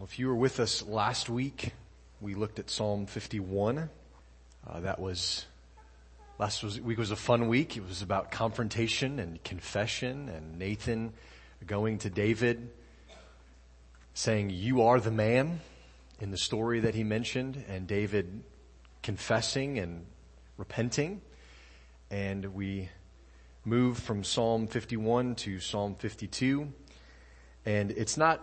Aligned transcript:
Well, 0.00 0.08
if 0.10 0.18
you 0.18 0.28
were 0.28 0.34
with 0.34 0.60
us 0.60 0.82
last 0.82 1.28
week, 1.28 1.74
we 2.22 2.34
looked 2.34 2.58
at 2.58 2.70
Psalm 2.70 3.04
51. 3.04 3.90
Uh, 4.66 4.80
that 4.80 4.98
was 4.98 5.44
last 6.38 6.62
was, 6.62 6.80
week 6.80 6.96
was 6.96 7.10
a 7.10 7.16
fun 7.16 7.48
week. 7.48 7.76
It 7.76 7.86
was 7.86 8.00
about 8.00 8.30
confrontation 8.30 9.18
and 9.18 9.44
confession, 9.44 10.30
and 10.30 10.58
Nathan 10.58 11.12
going 11.66 11.98
to 11.98 12.08
David, 12.08 12.70
saying, 14.14 14.48
"You 14.48 14.80
are 14.84 15.00
the 15.00 15.10
man." 15.10 15.60
In 16.18 16.30
the 16.30 16.38
story 16.38 16.80
that 16.80 16.94
he 16.94 17.04
mentioned, 17.04 17.62
and 17.68 17.86
David 17.86 18.42
confessing 19.02 19.78
and 19.78 20.06
repenting, 20.56 21.20
and 22.10 22.54
we 22.54 22.88
move 23.66 23.98
from 23.98 24.24
Psalm 24.24 24.66
51 24.66 25.34
to 25.34 25.60
Psalm 25.60 25.94
52, 25.94 26.72
and 27.66 27.90
it's 27.90 28.16
not 28.16 28.40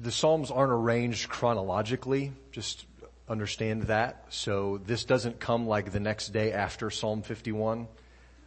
the 0.00 0.12
Psalms 0.12 0.50
aren't 0.50 0.72
arranged 0.72 1.28
chronologically, 1.28 2.32
just 2.52 2.86
understand 3.28 3.84
that. 3.84 4.26
So 4.28 4.78
this 4.78 5.04
doesn't 5.04 5.40
come 5.40 5.66
like 5.66 5.92
the 5.92 6.00
next 6.00 6.28
day 6.28 6.52
after 6.52 6.90
Psalm 6.90 7.22
51. 7.22 7.88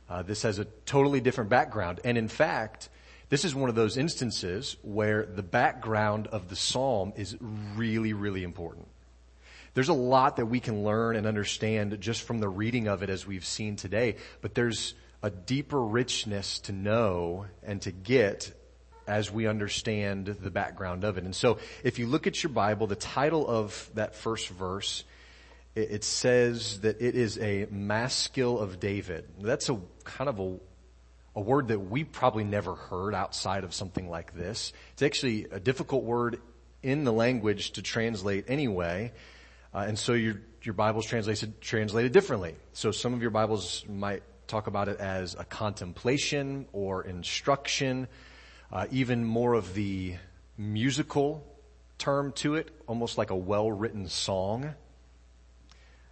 Uh, 0.09 0.23
this 0.23 0.43
has 0.43 0.59
a 0.59 0.65
totally 0.85 1.19
different 1.19 1.49
background. 1.49 1.99
And 2.03 2.17
in 2.17 2.27
fact, 2.27 2.89
this 3.29 3.43
is 3.43 3.53
one 3.53 3.69
of 3.69 3.75
those 3.75 3.97
instances 3.97 4.77
where 4.83 5.25
the 5.25 5.43
background 5.43 6.27
of 6.27 6.49
the 6.49 6.55
Psalm 6.55 7.13
is 7.15 7.35
really, 7.75 8.13
really 8.13 8.43
important. 8.43 8.87
There's 9.73 9.89
a 9.89 9.93
lot 9.93 10.37
that 10.37 10.45
we 10.45 10.59
can 10.59 10.83
learn 10.83 11.15
and 11.15 11.27
understand 11.27 11.99
just 11.99 12.23
from 12.23 12.39
the 12.39 12.49
reading 12.49 12.87
of 12.87 13.03
it 13.03 13.09
as 13.09 13.27
we've 13.27 13.45
seen 13.45 13.75
today, 13.75 14.15
but 14.41 14.55
there's 14.55 14.95
a 15.21 15.29
deeper 15.29 15.81
richness 15.81 16.59
to 16.61 16.71
know 16.71 17.45
and 17.63 17.81
to 17.81 17.91
get 17.91 18.53
as 19.07 19.31
we 19.31 19.47
understand 19.47 20.27
the 20.27 20.51
background 20.51 21.03
of 21.03 21.17
it. 21.17 21.23
And 21.23 21.35
so 21.35 21.57
if 21.83 21.97
you 21.97 22.07
look 22.07 22.27
at 22.27 22.43
your 22.43 22.51
Bible, 22.51 22.87
the 22.87 22.95
title 22.95 23.47
of 23.47 23.89
that 23.93 24.15
first 24.15 24.49
verse, 24.49 25.05
it, 25.75 26.03
says 26.03 26.81
that 26.81 27.01
it 27.01 27.15
is 27.15 27.37
a 27.39 27.67
maskil 27.69 28.59
of 28.59 28.79
David. 28.79 29.25
That's 29.39 29.69
a 29.69 29.79
kind 30.03 30.27
of 30.27 30.39
a, 30.39 30.57
a 31.35 31.41
word 31.41 31.67
that 31.69 31.79
we 31.79 32.03
probably 32.03 32.43
never 32.43 32.73
heard 32.75 33.13
outside 33.13 33.63
of 33.63 33.73
something 33.73 34.09
like 34.09 34.35
this. 34.35 34.73
It's 34.93 35.03
actually 35.03 35.45
a 35.51 35.59
difficult 35.59 36.03
word 36.03 36.41
in 36.81 37.03
the 37.03 37.13
language 37.13 37.71
to 37.71 37.81
translate 37.81 38.45
anyway. 38.47 39.13
Uh, 39.73 39.85
and 39.87 39.99
so 39.99 40.13
your, 40.13 40.41
your 40.63 40.73
Bible's 40.73 41.05
translated, 41.05 41.61
translated 41.61 42.11
differently. 42.11 42.55
So 42.73 42.91
some 42.91 43.13
of 43.13 43.21
your 43.21 43.31
Bibles 43.31 43.85
might 43.87 44.23
talk 44.47 44.67
about 44.67 44.87
it 44.87 44.99
as 44.99 45.35
a 45.35 45.43
contemplation 45.43 46.67
or 46.73 47.03
instruction 47.03 48.07
uh, 48.71 48.85
even 48.91 49.23
more 49.23 49.53
of 49.53 49.73
the 49.73 50.15
musical 50.57 51.45
term 51.97 52.31
to 52.33 52.55
it, 52.55 52.69
almost 52.87 53.17
like 53.17 53.29
a 53.29 53.35
well-written 53.35 54.07
song. 54.07 54.73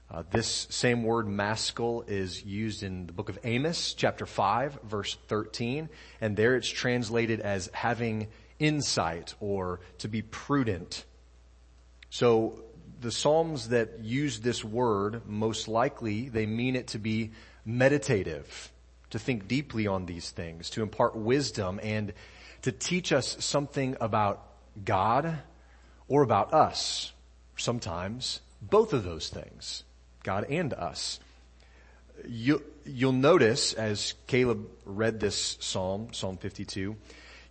Uh, 0.09 0.23
this 0.31 0.67
same 0.69 1.03
word 1.03 1.27
maskil 1.27 2.03
is 2.07 2.43
used 2.43 2.83
in 2.83 3.07
the 3.07 3.13
book 3.13 3.29
of 3.29 3.39
Amos, 3.43 3.93
chapter 3.93 4.25
5, 4.25 4.79
verse 4.83 5.17
13, 5.27 5.89
and 6.21 6.37
there 6.37 6.55
it's 6.55 6.69
translated 6.69 7.39
as 7.39 7.69
having 7.73 8.27
insight 8.59 9.33
or 9.39 9.79
to 9.97 10.07
be 10.07 10.21
prudent. 10.21 11.05
So 12.09 12.63
the 13.01 13.11
Psalms 13.11 13.69
that 13.69 13.99
use 13.99 14.39
this 14.39 14.63
word, 14.63 15.27
most 15.27 15.67
likely 15.67 16.29
they 16.29 16.45
mean 16.45 16.75
it 16.75 16.87
to 16.87 16.99
be 16.99 17.31
meditative, 17.65 18.71
to 19.09 19.19
think 19.19 19.47
deeply 19.47 19.87
on 19.87 20.05
these 20.05 20.29
things, 20.29 20.69
to 20.71 20.83
impart 20.83 21.15
wisdom 21.15 21.79
and 21.83 22.13
to 22.65 22.71
teach 22.71 23.13
us 23.13 23.37
something 23.45 23.95
about 24.01 24.43
God 24.83 25.37
or 26.07 26.23
about 26.23 26.51
us. 26.51 27.13
Sometimes 27.57 28.41
both 28.59 28.91
of 28.91 29.03
those 29.03 29.29
things, 29.29 29.83
God 30.23 30.45
and 30.49 30.73
us. 30.73 31.19
You, 32.27 32.63
you'll 32.83 33.11
notice 33.11 33.73
as 33.73 34.15
Caleb 34.25 34.67
read 34.83 35.19
this 35.19 35.57
psalm, 35.59 36.07
Psalm 36.11 36.37
52, 36.37 36.95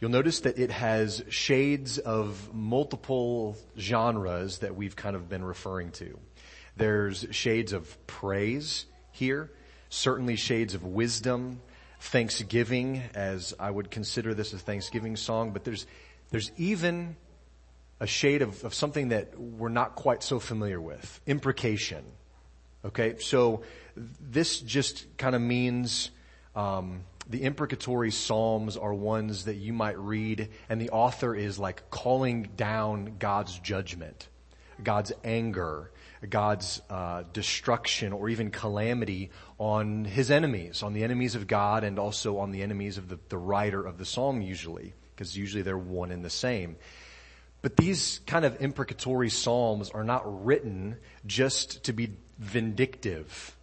you'll 0.01 0.11
notice 0.11 0.41
that 0.41 0.59
it 0.59 0.73
has 0.73 1.23
shades 1.29 1.99
of 1.99 2.53
multiple 2.53 3.57
genres 3.79 4.59
that 4.59 4.75
we've 4.75 4.97
kind 4.97 5.15
of 5.15 5.29
been 5.29 5.45
referring 5.45 5.93
to. 5.93 6.19
There's 6.77 7.25
shades 7.31 7.73
of 7.73 8.05
praise 8.09 8.87
here, 9.13 9.53
certainly 9.91 10.35
shades 10.35 10.75
of 10.75 10.83
wisdom, 10.83 11.61
thanksgiving 12.05 13.03
as 13.15 13.55
I 13.59 13.71
would 13.71 13.91
consider 13.91 14.35
this 14.35 14.53
a 14.53 14.59
thanksgiving 14.59 15.17
song, 15.17 15.53
but 15.53 15.65
there's, 15.65 15.87
there's 16.31 16.53
even 16.59 17.17
a 17.99 18.07
shade 18.07 18.43
of, 18.43 18.63
of 18.63 18.75
something 18.75 19.09
that 19.09 19.39
we're 19.39 19.71
not 19.71 19.95
quite 19.95 20.23
so 20.23 20.39
familiar 20.39 20.81
with. 20.81 21.21
Imprecation. 21.27 22.05
Okay, 22.85 23.19
so 23.19 23.63
this 23.97 24.61
just 24.61 25.07
kind 25.17 25.35
of 25.35 25.41
means, 25.41 26.11
um, 26.55 27.05
the 27.31 27.43
imprecatory 27.43 28.11
psalms 28.11 28.77
are 28.77 28.93
ones 28.93 29.47
that 29.47 29.57
you 29.57 29.73
might 29.73 29.99
read 29.99 30.51
and 30.69 30.79
the 30.79 30.91
author 30.91 31.35
is 31.35 31.59
like 31.59 31.89
calling 31.91 32.51
down 32.55 33.17
God's 33.19 33.59
judgment, 33.59 34.29
God's 34.83 35.13
anger, 35.25 35.91
God's 36.31 36.81
uh, 36.91 37.25
destruction 37.33 38.13
or 38.13 38.29
even 38.29 38.51
calamity 38.51 39.31
on 39.59 40.05
his 40.05 40.31
enemies, 40.31 40.83
on 40.83 40.93
the 40.93 41.05
enemies 41.05 41.35
of 41.35 41.47
God 41.47 41.85
and 41.85 41.99
also 41.99 42.39
on 42.39 42.51
the 42.51 42.63
enemies 42.63 42.99
of 42.99 43.09
the, 43.09 43.19
the 43.29 43.39
writer 43.39 43.85
of 43.85 43.99
the 43.99 44.05
psalm 44.05 44.41
usually, 44.41 44.95
because 45.15 45.37
usually 45.37 45.63
they're 45.63 45.77
one 45.79 46.11
and 46.11 46.25
the 46.25 46.31
same. 46.31 46.77
But 47.63 47.77
these 47.77 48.21
kind 48.27 48.45
of 48.45 48.61
imprecatory 48.61 49.31
psalms 49.31 49.91
are 49.91 50.05
not 50.05 50.45
written 50.45 50.99
just 51.27 51.85
to 51.85 51.93
be 51.93 52.11
vindictive 52.39 53.57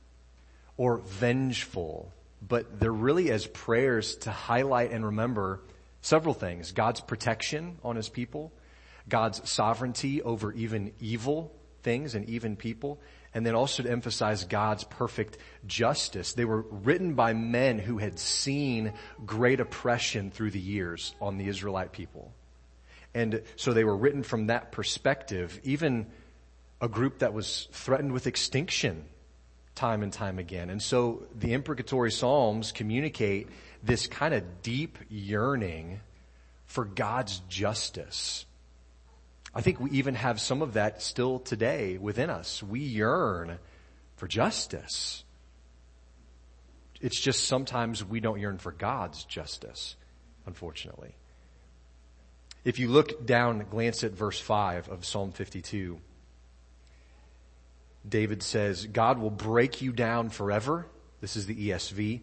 or 0.78 0.98
vengeful, 0.98 2.12
but 2.48 2.80
they're 2.80 2.92
really 2.92 3.30
as 3.32 3.46
prayers 3.46 4.16
to 4.16 4.32
highlight 4.32 4.92
and 4.92 5.06
remember 5.06 5.62
several 6.02 6.34
things. 6.34 6.72
God's 6.72 7.02
protection 7.02 7.78
on 7.84 7.96
his 7.96 8.10
people, 8.10 8.52
God's 9.08 9.48
sovereignty 9.50 10.22
over 10.24 10.52
even 10.54 10.94
evil 11.00 11.54
things 11.84 12.16
and 12.16 12.30
even 12.30 12.56
people, 12.56 13.00
and 13.34 13.46
then 13.46 13.56
also 13.56 13.84
to 13.84 13.90
emphasize 13.90 14.44
God's 14.46 14.84
perfect 14.84 15.38
justice. 15.66 16.34
They 16.34 16.46
were 16.46 16.62
written 16.62 17.14
by 17.14 17.34
men 17.34 17.80
who 17.80 17.98
had 17.98 18.20
seen 18.20 18.94
great 19.26 19.60
oppression 19.60 20.32
through 20.32 20.52
the 20.52 20.60
years 20.60 21.16
on 21.22 21.38
the 21.38 21.48
Israelite 21.48 21.92
people. 21.92 22.32
And 23.14 23.42
so 23.56 23.74
they 23.74 23.84
were 23.84 23.96
written 23.96 24.24
from 24.24 24.48
that 24.48 24.72
perspective, 24.72 25.60
even 25.64 26.08
a 26.80 26.88
group 26.88 27.20
that 27.20 27.34
was 27.34 27.68
threatened 27.72 28.12
with 28.12 28.28
extinction 28.28 29.06
time 29.76 30.04
and 30.04 30.12
time 30.12 30.40
again. 30.40 30.70
And 30.70 30.82
so 30.82 31.24
the 31.34 31.54
imprecatory 31.54 32.12
Psalms 32.12 32.72
communicate 32.72 33.48
this 33.84 34.08
kind 34.08 34.34
of 34.34 34.62
deep 34.62 34.98
yearning 35.10 36.02
for 36.66 36.86
God's 36.86 37.40
justice 37.50 38.46
I 39.54 39.62
think 39.62 39.80
we 39.80 39.92
even 39.92 40.16
have 40.16 40.40
some 40.40 40.62
of 40.62 40.74
that 40.74 41.02
still 41.02 41.40
today 41.40 41.98
within 41.98 42.30
us. 42.30 42.64
We 42.64 42.80
yearn 42.80 43.60
for 44.16 44.28
justice. 44.28 45.24
It's 47.02 47.20
just 47.20 47.46
sometimes 47.46 48.06
we 48.06 48.20
don't 48.20 48.40
yearn 48.40 48.60
for 48.60 48.72
God's 48.72 49.26
justice, 49.26 49.96
unfortunately. 50.46 51.16
If 52.64 52.78
you 52.78 52.88
look 52.88 53.26
down, 53.26 53.66
glance 53.70 54.04
at 54.04 54.12
verse 54.12 54.40
5 54.40 54.88
of 54.90 55.04
Psalm 55.04 55.32
52, 55.32 56.00
David 58.08 58.44
says, 58.44 58.86
God 58.86 59.20
will 59.20 59.32
break 59.32 59.82
you 59.82 59.92
down 59.92 60.30
forever. 60.30 60.86
This 61.20 61.36
is 61.36 61.46
the 61.46 61.70
ESV. 61.70 62.22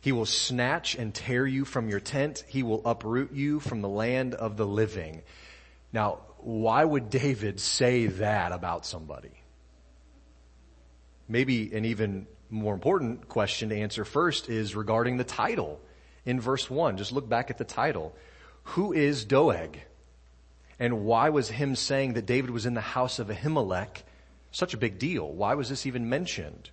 He 0.00 0.12
will 0.12 0.26
snatch 0.26 0.96
and 0.96 1.14
tear 1.14 1.46
you 1.46 1.64
from 1.64 1.88
your 1.88 2.00
tent. 2.00 2.44
He 2.48 2.62
will 2.62 2.82
uproot 2.86 3.32
you 3.32 3.60
from 3.60 3.80
the 3.80 3.88
land 3.88 4.34
of 4.34 4.56
the 4.56 4.66
living. 4.66 5.22
Now, 5.92 6.20
why 6.40 6.84
would 6.84 7.10
David 7.10 7.60
say 7.60 8.06
that 8.06 8.52
about 8.52 8.86
somebody? 8.86 9.32
Maybe 11.28 11.74
an 11.74 11.84
even 11.84 12.26
more 12.50 12.74
important 12.74 13.28
question 13.28 13.68
to 13.68 13.76
answer 13.76 14.04
first 14.04 14.48
is 14.48 14.74
regarding 14.74 15.16
the 15.16 15.24
title 15.24 15.80
in 16.24 16.40
verse 16.40 16.70
1. 16.70 16.96
Just 16.96 17.12
look 17.12 17.28
back 17.28 17.50
at 17.50 17.58
the 17.58 17.64
title. 17.64 18.14
Who 18.64 18.92
is 18.92 19.24
Doeg? 19.24 19.78
And 20.78 21.04
why 21.04 21.30
was 21.30 21.48
him 21.48 21.74
saying 21.74 22.14
that 22.14 22.26
David 22.26 22.50
was 22.50 22.66
in 22.66 22.74
the 22.74 22.80
house 22.80 23.18
of 23.18 23.28
Ahimelech 23.28 24.02
such 24.50 24.74
a 24.74 24.78
big 24.78 24.98
deal? 24.98 25.30
Why 25.30 25.54
was 25.54 25.68
this 25.68 25.86
even 25.86 26.08
mentioned? 26.08 26.70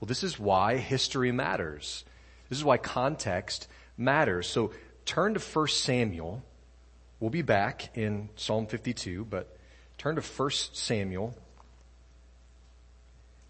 Well, 0.00 0.06
this 0.06 0.22
is 0.22 0.38
why 0.38 0.76
history 0.76 1.32
matters. 1.32 2.04
This 2.48 2.58
is 2.58 2.64
why 2.64 2.76
context 2.76 3.68
matters. 3.96 4.48
So 4.48 4.72
turn 5.04 5.34
to 5.34 5.40
1 5.40 5.68
Samuel 5.68 6.42
We'll 7.20 7.28
be 7.28 7.42
back 7.42 7.94
in 7.98 8.30
Psalm 8.36 8.66
52, 8.66 9.26
but 9.26 9.54
turn 9.98 10.16
to 10.16 10.22
1 10.22 10.50
Samuel. 10.72 11.34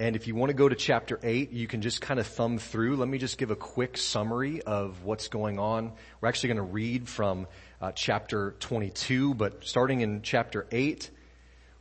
And 0.00 0.16
if 0.16 0.26
you 0.26 0.34
want 0.34 0.50
to 0.50 0.54
go 0.54 0.68
to 0.68 0.74
chapter 0.74 1.20
8, 1.22 1.52
you 1.52 1.68
can 1.68 1.80
just 1.80 2.00
kind 2.00 2.18
of 2.18 2.26
thumb 2.26 2.58
through. 2.58 2.96
Let 2.96 3.06
me 3.08 3.18
just 3.18 3.38
give 3.38 3.52
a 3.52 3.56
quick 3.56 3.96
summary 3.96 4.60
of 4.60 5.04
what's 5.04 5.28
going 5.28 5.60
on. 5.60 5.92
We're 6.20 6.28
actually 6.28 6.48
going 6.48 6.66
to 6.66 6.72
read 6.72 7.08
from 7.08 7.46
uh, 7.80 7.92
chapter 7.92 8.56
22, 8.58 9.34
but 9.34 9.64
starting 9.64 10.00
in 10.00 10.22
chapter 10.22 10.66
8, 10.72 11.08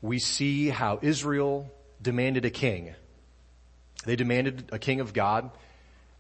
we 0.04 0.20
see 0.20 0.70
how 0.70 1.00
Israel 1.02 1.74
demanded 2.00 2.46
a 2.46 2.52
king. 2.52 2.94
They 4.06 4.16
demanded 4.16 4.70
a 4.72 4.78
king 4.78 5.00
of 5.00 5.12
God, 5.12 5.50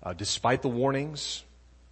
uh, 0.02 0.14
despite 0.14 0.64
the 0.64 0.68
warnings. 0.68 1.44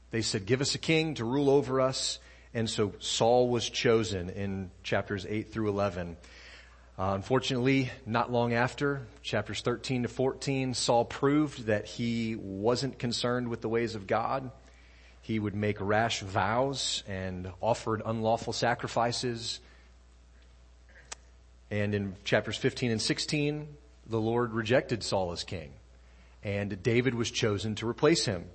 They 0.10 0.24
said, 0.24 0.48
give 0.48 0.62
us 0.62 0.74
a 0.74 0.80
king 0.80 1.14
to 1.16 1.26
rule 1.26 1.52
over 1.52 1.80
us. 1.80 2.18
And 2.54 2.70
so 2.70 2.94
Saul 3.00 3.50
was 3.50 3.70
chosen 3.70 4.30
in 4.30 4.72
chapters 4.84 5.26
8 5.28 5.52
through 5.52 5.70
11. 5.70 6.18
Uh, 7.00 7.12
unfortunately, 7.14 7.92
not 8.08 8.32
long 8.32 8.54
after, 8.54 9.02
chapters 9.22 9.62
13 9.62 10.04
to 10.04 10.10
14, 10.10 10.74
Saul 10.74 11.06
proved 11.06 11.66
that 11.66 11.86
he 11.86 12.36
wasn't 12.36 12.98
concerned 12.98 13.50
with 13.50 13.62
the 13.62 13.70
ways 13.70 13.94
of 13.94 14.08
God. 14.08 14.50
He 15.22 15.38
would 15.38 15.54
make 15.54 15.78
rash 15.80 16.22
vows 16.22 17.04
and 17.08 17.52
offered 17.62 18.02
unlawful 18.04 18.54
sacrifices. 18.54 19.60
And 21.70 21.94
in 21.94 22.16
chapters 22.24 22.58
15 22.58 22.90
and 22.92 23.02
16, 23.02 23.68
the 24.08 24.20
Lord 24.20 24.54
rejected 24.54 25.04
Saul 25.04 25.34
as 25.34 25.44
king. 25.44 25.74
And 26.44 26.82
David 26.82 27.14
was 27.14 27.30
chosen 27.30 27.76
to 27.76 27.88
replace 27.88 28.26
him. 28.26 28.46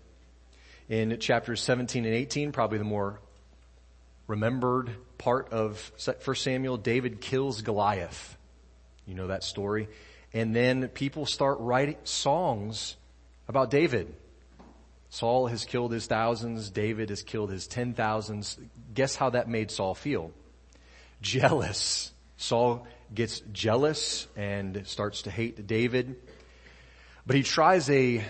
In 0.88 1.18
chapters 1.20 1.60
17 1.60 2.04
and 2.04 2.14
18, 2.14 2.50
probably 2.52 2.78
the 2.78 2.84
more 2.84 3.20
remembered 4.32 4.90
part 5.19 5.52
of 5.52 5.93
1 6.02 6.37
Samuel, 6.37 6.79
David 6.79 7.20
kills 7.20 7.61
Goliath. 7.61 8.38
You 9.05 9.14
know 9.14 9.26
that 9.26 9.44
story. 9.44 9.90
And 10.32 10.56
then 10.56 10.88
people 10.88 11.26
start 11.26 11.58
writing 11.61 11.99
songs 12.05 12.96
about 13.46 13.70
David. 13.70 14.14
Saul 15.11 15.49
has 15.49 15.67
killed 15.67 15.93
his 15.93 16.06
thousands, 16.06 16.70
David 16.70 17.11
has 17.11 17.23
killed 17.23 17.50
his 17.50 17.67
ten 17.67 17.93
thousands. 17.93 18.58
Guess 18.94 19.17
how 19.17 19.29
that 19.31 19.50
made 19.50 19.70
Saul 19.70 19.94
feel? 19.94 20.32
Jealous. 21.20 22.11
Saul 22.38 22.87
gets 23.14 23.40
jealous 23.52 24.26
and 24.35 24.87
starts 24.87 25.23
to 25.23 25.31
hate 25.31 25.67
David. 25.67 26.17
But 27.26 27.37
he 27.37 27.43
tries 27.43 27.90
a 27.90 28.25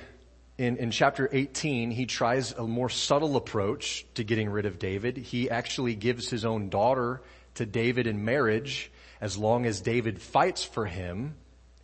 in, 0.62 0.76
in 0.76 0.90
chapter 0.92 1.28
18, 1.32 1.90
he 1.90 2.06
tries 2.06 2.52
a 2.52 2.62
more 2.62 2.88
subtle 2.88 3.36
approach 3.36 4.06
to 4.14 4.22
getting 4.22 4.48
rid 4.48 4.64
of 4.64 4.78
David. 4.78 5.16
He 5.16 5.50
actually 5.50 5.96
gives 5.96 6.28
his 6.30 6.44
own 6.44 6.68
daughter 6.68 7.20
to 7.54 7.66
David 7.66 8.06
in 8.06 8.24
marriage 8.24 8.92
as 9.20 9.36
long 9.36 9.66
as 9.66 9.80
David 9.80 10.22
fights 10.22 10.62
for 10.62 10.86
him 10.86 11.34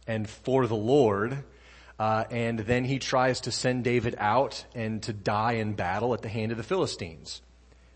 and 0.07 0.31
for 0.31 0.69
the 0.69 0.77
Lord. 0.77 1.43
Uh, 1.99 2.23
and 2.31 2.61
then 2.61 2.85
he 2.85 3.01
tries 3.01 3.41
to 3.43 3.51
send 3.51 3.83
David 3.83 4.15
out 4.17 4.65
and 4.77 5.03
to 5.03 5.13
die 5.13 5.55
in 5.55 5.73
battle 5.73 6.15
at 6.15 6.23
the 6.23 6.29
hand 6.29 6.53
of 6.53 6.57
the 6.57 6.63
Philistines. 6.63 7.43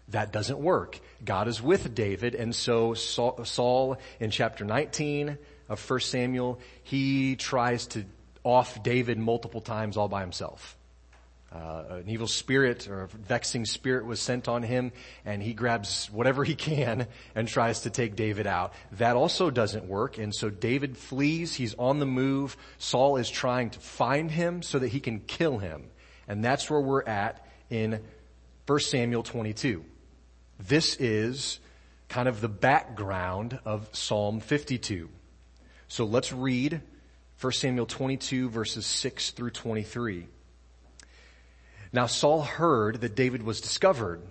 That 0.08 0.32
doesn't 0.32 0.58
work. 0.58 0.98
God 1.24 1.46
is 1.46 1.62
with 1.62 1.94
David, 1.94 2.34
and 2.34 2.52
so 2.52 2.94
Saul 2.94 3.98
in 4.18 4.32
chapter 4.32 4.64
19 4.64 5.38
of 5.68 5.90
1 5.90 6.00
Samuel, 6.00 6.58
he 6.82 7.36
tries 7.36 7.86
to 7.88 8.04
off 8.44 8.82
David 8.82 9.18
multiple 9.18 9.60
times 9.60 9.96
all 9.96 10.08
by 10.08 10.20
himself. 10.20 10.76
Uh, 11.54 11.96
an 12.00 12.08
evil 12.08 12.26
spirit 12.26 12.88
or 12.88 13.02
a 13.02 13.08
vexing 13.08 13.66
spirit 13.66 14.06
was 14.06 14.18
sent 14.18 14.48
on 14.48 14.62
him 14.62 14.90
and 15.26 15.42
he 15.42 15.52
grabs 15.52 16.06
whatever 16.06 16.44
he 16.44 16.54
can 16.54 17.06
and 17.34 17.46
tries 17.46 17.80
to 17.80 17.90
take 17.90 18.16
David 18.16 18.46
out. 18.46 18.72
That 18.92 19.16
also 19.16 19.50
doesn't 19.50 19.84
work 19.84 20.16
and 20.16 20.34
so 20.34 20.48
David 20.48 20.96
flees, 20.96 21.54
he's 21.54 21.74
on 21.74 21.98
the 21.98 22.06
move. 22.06 22.56
Saul 22.78 23.16
is 23.16 23.28
trying 23.28 23.68
to 23.70 23.80
find 23.80 24.30
him 24.30 24.62
so 24.62 24.78
that 24.78 24.88
he 24.88 25.00
can 25.00 25.20
kill 25.20 25.58
him. 25.58 25.90
And 26.26 26.42
that's 26.42 26.70
where 26.70 26.80
we're 26.80 27.04
at 27.04 27.46
in 27.68 28.00
1 28.66 28.80
Samuel 28.80 29.22
22. 29.22 29.84
This 30.58 30.96
is 30.96 31.60
kind 32.08 32.28
of 32.28 32.40
the 32.40 32.48
background 32.48 33.58
of 33.66 33.90
Psalm 33.92 34.40
52. 34.40 35.10
So 35.88 36.04
let's 36.06 36.32
read 36.32 36.80
1 37.42 37.52
Samuel 37.54 37.86
22 37.86 38.48
verses 38.50 38.86
6 38.86 39.32
through 39.32 39.50
23. 39.50 40.28
Now 41.92 42.06
Saul 42.06 42.42
heard 42.42 43.00
that 43.00 43.16
David 43.16 43.42
was 43.42 43.60
discovered 43.60 44.22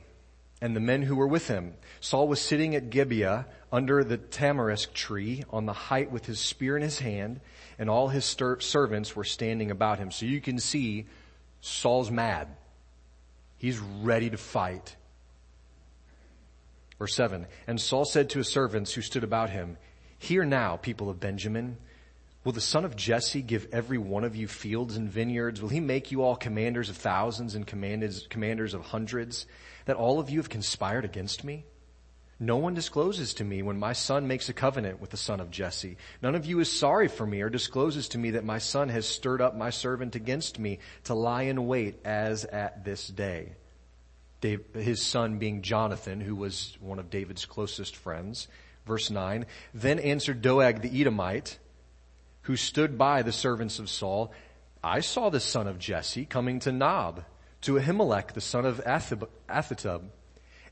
and 0.62 0.74
the 0.74 0.80
men 0.80 1.02
who 1.02 1.18
were 1.18 1.28
with 1.28 1.50
him. 1.50 1.74
Saul 2.00 2.30
was 2.30 2.40
sitting 2.40 2.74
at 2.74 2.90
Gibeah 2.90 3.48
under 3.70 4.06
the 4.06 4.18
tamarisk 4.18 4.94
tree 4.94 5.44
on 5.50 5.66
the 5.66 5.74
height 5.74 6.10
with 6.10 6.26
his 6.26 6.40
spear 6.40 6.78
in 6.78 6.84
his 6.84 7.00
hand 7.00 7.42
and 7.78 7.90
all 7.90 8.08
his 8.08 8.24
servants 8.24 9.14
were 9.14 9.26
standing 9.26 9.72
about 9.72 10.00
him. 10.00 10.10
So 10.10 10.26
you 10.26 10.40
can 10.40 10.58
see 10.58 11.06
Saul's 11.60 12.10
mad. 12.10 12.48
He's 13.58 13.80
ready 13.80 14.30
to 14.30 14.38
fight. 14.38 14.96
Verse 16.98 17.14
7. 17.16 17.46
And 17.68 17.82
Saul 17.82 18.06
said 18.06 18.30
to 18.30 18.38
his 18.38 18.48
servants 18.48 18.94
who 18.94 19.02
stood 19.02 19.26
about 19.26 19.50
him, 19.50 19.78
Hear 20.18 20.46
now, 20.46 20.78
people 20.78 21.10
of 21.10 21.20
Benjamin, 21.20 21.78
Will 22.44 22.52
the 22.54 22.62
son 22.62 22.86
of 22.86 22.96
Jesse 22.96 23.44
give 23.44 23.68
every 23.72 24.00
one 24.00 24.24
of 24.24 24.36
you 24.36 24.48
fields 24.48 24.96
and 24.98 25.08
vineyards? 25.08 25.62
Will 25.62 25.70
he 25.70 25.80
make 25.80 26.12
you 26.12 26.24
all 26.24 26.36
commanders 26.36 26.90
of 26.90 26.98
thousands 26.98 27.54
and 27.54 27.68
commanders 27.68 28.74
of 28.74 28.82
hundreds? 28.82 29.46
That 29.86 29.96
all 29.96 30.20
of 30.20 30.30
you 30.30 30.40
have 30.40 30.50
conspired 30.50 31.06
against 31.06 31.44
me? 31.44 31.66
No 32.40 32.58
one 32.58 32.74
discloses 32.74 33.36
to 33.36 33.44
me 33.44 33.62
when 33.62 33.78
my 33.78 33.94
son 33.94 34.28
makes 34.28 34.50
a 34.50 34.54
covenant 34.54 35.00
with 35.00 35.12
the 35.12 35.18
son 35.18 35.40
of 35.40 35.52
Jesse. 35.52 35.98
None 36.24 36.34
of 36.34 36.48
you 36.48 36.60
is 36.60 36.72
sorry 36.72 37.08
for 37.08 37.28
me 37.28 37.42
or 37.42 37.52
discloses 37.52 38.10
to 38.10 38.18
me 38.18 38.32
that 38.32 38.44
my 38.44 38.58
son 38.58 38.90
has 38.90 39.08
stirred 39.08 39.42
up 39.42 39.56
my 39.56 39.70
servant 39.70 40.16
against 40.16 40.58
me 40.58 40.80
to 41.04 41.14
lie 41.14 41.44
in 41.44 41.68
wait 41.68 42.04
as 42.04 42.44
at 42.46 42.84
this 42.84 43.08
day. 43.08 43.54
Dave, 44.42 44.66
his 44.74 45.04
son 45.04 45.38
being 45.38 45.62
Jonathan, 45.62 46.20
who 46.20 46.36
was 46.36 46.76
one 46.82 46.98
of 46.98 47.12
David's 47.12 47.46
closest 47.46 47.96
friends. 47.96 48.48
Verse 48.88 49.12
9. 49.12 49.46
Then 49.76 50.00
answered 50.00 50.42
Doeg 50.42 50.82
the 50.82 51.00
Edomite, 51.00 51.60
who 52.44 52.56
stood 52.56 52.98
by 52.98 53.22
the 53.22 53.32
servants 53.32 53.80
of 53.80 53.90
Saul, 53.90 54.32
I 54.84 55.00
saw 55.00 55.30
the 55.30 55.40
son 55.40 55.68
of 55.68 55.80
Jesse 55.80 56.26
coming 56.26 56.60
to 56.62 56.72
Nob, 56.72 57.24
to 57.62 57.78
Ahimelech 57.80 58.34
the 58.34 58.42
son 58.42 58.66
of 58.66 58.82
Ahitub, 58.84 60.10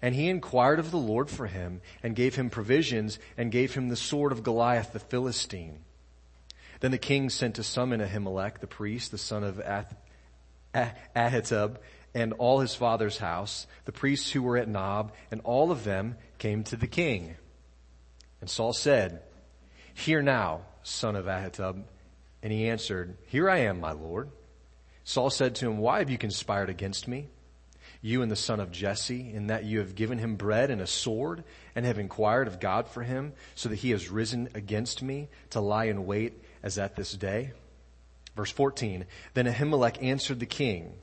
and 0.01 0.15
he 0.15 0.29
inquired 0.29 0.79
of 0.79 0.91
the 0.91 0.97
Lord 0.97 1.29
for 1.29 1.45
him, 1.47 1.81
and 2.01 2.15
gave 2.15 2.35
him 2.35 2.49
provisions, 2.49 3.19
and 3.37 3.51
gave 3.51 3.75
him 3.75 3.89
the 3.89 3.95
sword 3.95 4.31
of 4.31 4.43
Goliath 4.43 4.93
the 4.93 4.99
Philistine. 4.99 5.79
Then 6.79 6.91
the 6.91 6.97
king 6.97 7.29
sent 7.29 7.55
to 7.55 7.63
summon 7.63 7.99
Ahimelech 7.99 8.59
the 8.59 8.67
priest, 8.67 9.11
the 9.11 9.17
son 9.17 9.43
of 9.43 9.61
Ahitub, 10.73 11.77
and 12.15 12.33
all 12.33 12.61
his 12.61 12.73
father's 12.73 13.17
house, 13.17 13.67
the 13.85 13.91
priests 13.91 14.31
who 14.31 14.41
were 14.41 14.57
at 14.57 14.67
Nob, 14.67 15.11
and 15.29 15.41
all 15.43 15.71
of 15.71 15.83
them 15.83 16.15
came 16.37 16.63
to 16.63 16.75
the 16.75 16.87
king. 16.87 17.35
And 18.41 18.49
Saul 18.49 18.73
said, 18.73 19.21
Hear 19.93 20.21
now, 20.21 20.61
son 20.89 21.15
of 21.15 21.25
Ahitub? 21.25 21.83
And 22.41 22.53
he 22.53 22.69
answered, 22.69 23.17
Here 23.27 23.49
I 23.49 23.59
am, 23.59 23.79
my 23.79 23.91
Lord. 23.91 24.29
Saul 25.03 25.29
said 25.29 25.55
to 25.55 25.67
him, 25.67 25.77
Why 25.77 25.99
have 25.99 26.09
you 26.09 26.17
conspired 26.17 26.69
against 26.69 27.07
me? 27.07 27.27
You 28.01 28.21
and 28.21 28.31
the 28.31 28.37
son 28.37 28.59
of 28.59 28.71
Jesse, 28.71 29.33
in 29.33 29.47
that 29.47 29.65
you 29.65 29.79
have 29.79 29.95
given 29.95 30.19
him 30.19 30.35
bread 30.35 30.69
and 30.69 30.81
a 30.81 30.87
sword, 30.87 31.43
and 31.75 31.85
have 31.85 31.99
inquired 31.99 32.47
of 32.47 32.59
God 32.59 32.87
for 32.87 33.03
him, 33.03 33.33
so 33.55 33.69
that 33.69 33.77
he 33.77 33.91
has 33.91 34.09
risen 34.09 34.49
against 34.53 35.01
me 35.01 35.27
to 35.49 35.59
lie 35.59 35.85
in 35.85 36.05
wait 36.05 36.41
as 36.63 36.77
at 36.77 36.95
this 36.95 37.11
day? 37.11 37.51
Verse 38.35 38.51
14, 38.51 39.05
Then 39.33 39.47
Ahimelech 39.47 40.01
answered 40.01 40.39
the 40.39 40.45
king, 40.45 40.93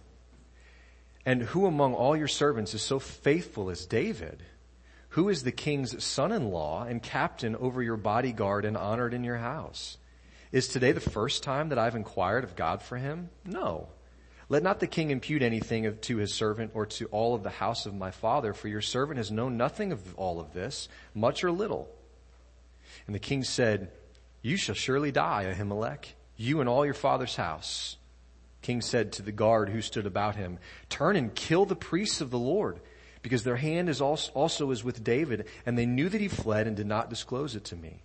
And 1.27 1.43
who 1.43 1.67
among 1.67 1.95
all 1.95 2.17
your 2.17 2.29
servants 2.29 2.73
is 2.73 2.83
so 2.83 2.99
faithful 2.99 3.69
as 3.69 3.85
David? 3.85 4.43
Who 5.17 5.31
is 5.31 5.45
the 5.45 5.51
king's 5.51 6.05
son-in-law 6.05 6.85
and 6.85 7.03
captain 7.03 7.57
over 7.57 7.83
your 7.83 7.97
bodyguard 7.97 8.67
and 8.67 8.77
honored 8.77 9.15
in 9.15 9.25
your 9.25 9.39
house? 9.39 9.97
Is 10.53 10.69
today 10.69 10.93
the 10.93 11.01
first 11.01 11.43
time 11.43 11.71
that 11.71 11.79
I've 11.79 11.97
inquired 11.97 12.45
of 12.45 12.55
God 12.55 12.83
for 12.83 12.99
him? 12.99 13.31
No. 13.43 13.89
Let 14.51 14.63
not 14.63 14.79
the 14.79 14.87
king 14.87 15.11
impute 15.11 15.41
anything 15.41 15.97
to 16.03 16.17
his 16.19 16.35
servant 16.35 16.73
or 16.75 16.85
to 16.85 17.07
all 17.07 17.35
of 17.35 17.43
the 17.43 17.49
house 17.49 17.87
of 17.87 17.95
my 17.95 18.11
father, 18.11 18.53
for 18.53 18.69
your 18.69 18.83
servant 18.83 19.17
has 19.17 19.31
known 19.31 19.57
nothing 19.57 19.91
of 19.91 20.15
all 20.17 20.39
of 20.39 20.53
this, 20.53 20.87
much 21.15 21.43
or 21.43 21.51
little. 21.51 21.89
And 23.07 23.15
the 23.15 23.19
king 23.19 23.43
said, 23.43 23.91
You 24.43 24.59
shall 24.59 24.75
surely 24.75 25.13
die, 25.13 25.47
Ahimelech, 25.51 26.09
you 26.37 26.61
and 26.61 26.69
all 26.69 26.85
your 26.85 26.93
father's 26.93 27.37
house. 27.37 27.97
King 28.61 28.83
said 28.83 29.13
to 29.13 29.23
the 29.23 29.33
guard 29.33 29.71
who 29.71 29.81
stood 29.81 30.05
about 30.05 30.37
him, 30.37 30.59
Turn 30.91 31.17
and 31.17 31.35
kill 31.35 31.65
the 31.65 31.75
priests 31.75 32.21
of 32.21 32.31
the 32.31 32.39
Lord 32.39 32.81
because 33.27 33.43
their 33.43 33.57
hand 33.57 33.89
is 33.89 34.01
also, 34.01 34.71
is 34.71 34.85
with 34.85 35.03
David, 35.03 35.49
and 35.67 35.77
they 35.77 35.85
knew 35.85 36.09
that 36.09 36.21
he 36.21 36.29
fled 36.29 36.69
and 36.69 36.77
did 36.77 36.87
not 36.87 37.11
disclose 37.11 37.57
it 37.57 37.65
to 37.65 37.75
me. 37.75 38.03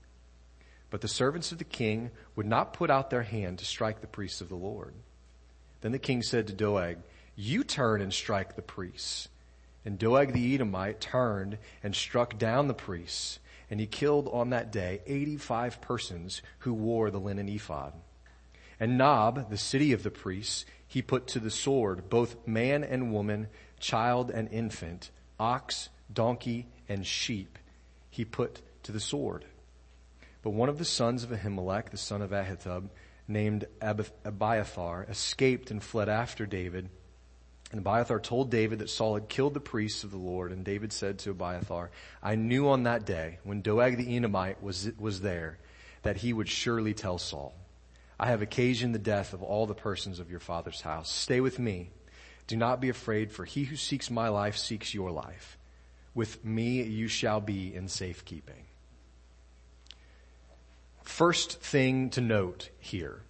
But 0.89 1.01
the 1.01 1.07
servants 1.07 1.51
of 1.51 1.59
the 1.59 1.63
king 1.63 2.09
would 2.35 2.47
not 2.47 2.73
put 2.73 2.89
out 2.89 3.11
their 3.11 3.21
hand 3.21 3.59
to 3.59 3.65
strike 3.65 4.01
the 4.01 4.07
priests 4.07 4.41
of 4.41 4.49
the 4.49 4.55
Lord. 4.55 4.95
Then 5.81 5.91
the 5.91 5.99
king 5.99 6.23
said 6.23 6.47
to 6.47 6.53
Doeg, 6.53 6.97
You 7.35 7.63
turn 7.63 8.01
and 8.01 8.11
strike 8.11 8.55
the 8.55 8.63
priests. 8.63 9.29
And 9.85 9.99
Doeg 9.99 10.33
the 10.33 10.55
Edomite 10.55 10.99
turned 10.99 11.59
and 11.83 11.95
struck 11.95 12.39
down 12.39 12.67
the 12.67 12.73
priests, 12.73 13.37
and 13.69 13.79
he 13.79 13.85
killed 13.85 14.27
on 14.27 14.49
that 14.49 14.71
day 14.71 15.01
85 15.05 15.81
persons 15.81 16.41
who 16.59 16.73
wore 16.73 17.11
the 17.11 17.19
linen 17.19 17.47
ephod. 17.47 17.93
And 18.79 18.97
Nob, 18.97 19.51
the 19.51 19.55
city 19.57 19.93
of 19.93 20.01
the 20.01 20.09
priests, 20.09 20.65
he 20.87 21.03
put 21.03 21.27
to 21.27 21.39
the 21.39 21.51
sword, 21.51 22.09
both 22.09 22.47
man 22.47 22.83
and 22.83 23.13
woman, 23.13 23.49
child 23.81 24.31
and 24.31 24.47
infant, 24.50 25.11
ox, 25.39 25.89
donkey, 26.13 26.67
and 26.88 27.05
sheep 27.05 27.57
he 28.09 28.23
put 28.23 28.61
to 28.83 28.91
the 28.91 29.00
sword. 29.00 29.45
But 30.43 30.51
one 30.51 30.69
of 30.69 30.77
the 30.77 30.85
sons 30.85 31.23
of 31.23 31.29
Ahimelech, 31.29 31.89
the 31.89 31.97
son 31.97 32.21
of 32.21 32.31
Ahitub, 32.31 32.89
named 33.27 33.65
Abiathar, 33.81 35.05
escaped 35.09 35.71
and 35.71 35.83
fled 35.83 36.09
after 36.09 36.45
David. 36.45 36.89
And 37.71 37.79
Abiathar 37.79 38.19
told 38.19 38.51
David 38.51 38.79
that 38.79 38.89
Saul 38.89 39.13
had 39.13 39.29
killed 39.29 39.53
the 39.53 39.61
priests 39.61 40.03
of 40.03 40.11
the 40.11 40.17
Lord. 40.17 40.51
And 40.51 40.65
David 40.65 40.91
said 40.91 41.19
to 41.19 41.31
Abiathar, 41.31 41.91
I 42.21 42.35
knew 42.35 42.67
on 42.69 42.83
that 42.83 43.05
day 43.05 43.39
when 43.43 43.61
Doeg 43.61 43.97
the 43.97 44.17
Edomite 44.17 44.61
was, 44.61 44.91
was 45.00 45.21
there 45.21 45.57
that 46.01 46.17
he 46.17 46.33
would 46.33 46.50
surely 46.50 46.93
tell 46.93 47.17
Saul, 47.17 47.53
I 48.19 48.27
have 48.27 48.41
occasioned 48.41 48.93
the 48.93 49.00
death 49.00 49.33
of 49.33 49.41
all 49.41 49.67
the 49.67 49.73
persons 49.73 50.19
of 50.19 50.29
your 50.29 50.39
father's 50.39 50.81
house. 50.81 51.11
Stay 51.11 51.39
with 51.39 51.59
me. 51.59 51.91
Do 52.48 52.57
not 52.57 52.81
be 52.81 52.89
afraid, 52.89 53.31
for 53.31 53.45
he 53.45 53.63
who 53.63 53.75
seeks 53.75 54.10
my 54.10 54.29
life 54.29 54.57
seeks 54.57 54.93
your 54.93 55.12
life. 55.12 55.57
With 56.13 56.43
me 56.43 56.83
you 56.83 57.07
shall 57.07 57.39
be 57.39 57.74
in 57.74 57.88
safekeeping. 57.88 58.65
First 61.03 61.62
thing 61.62 62.10
to 62.12 62.21
note 62.21 62.69
here. 62.79 63.21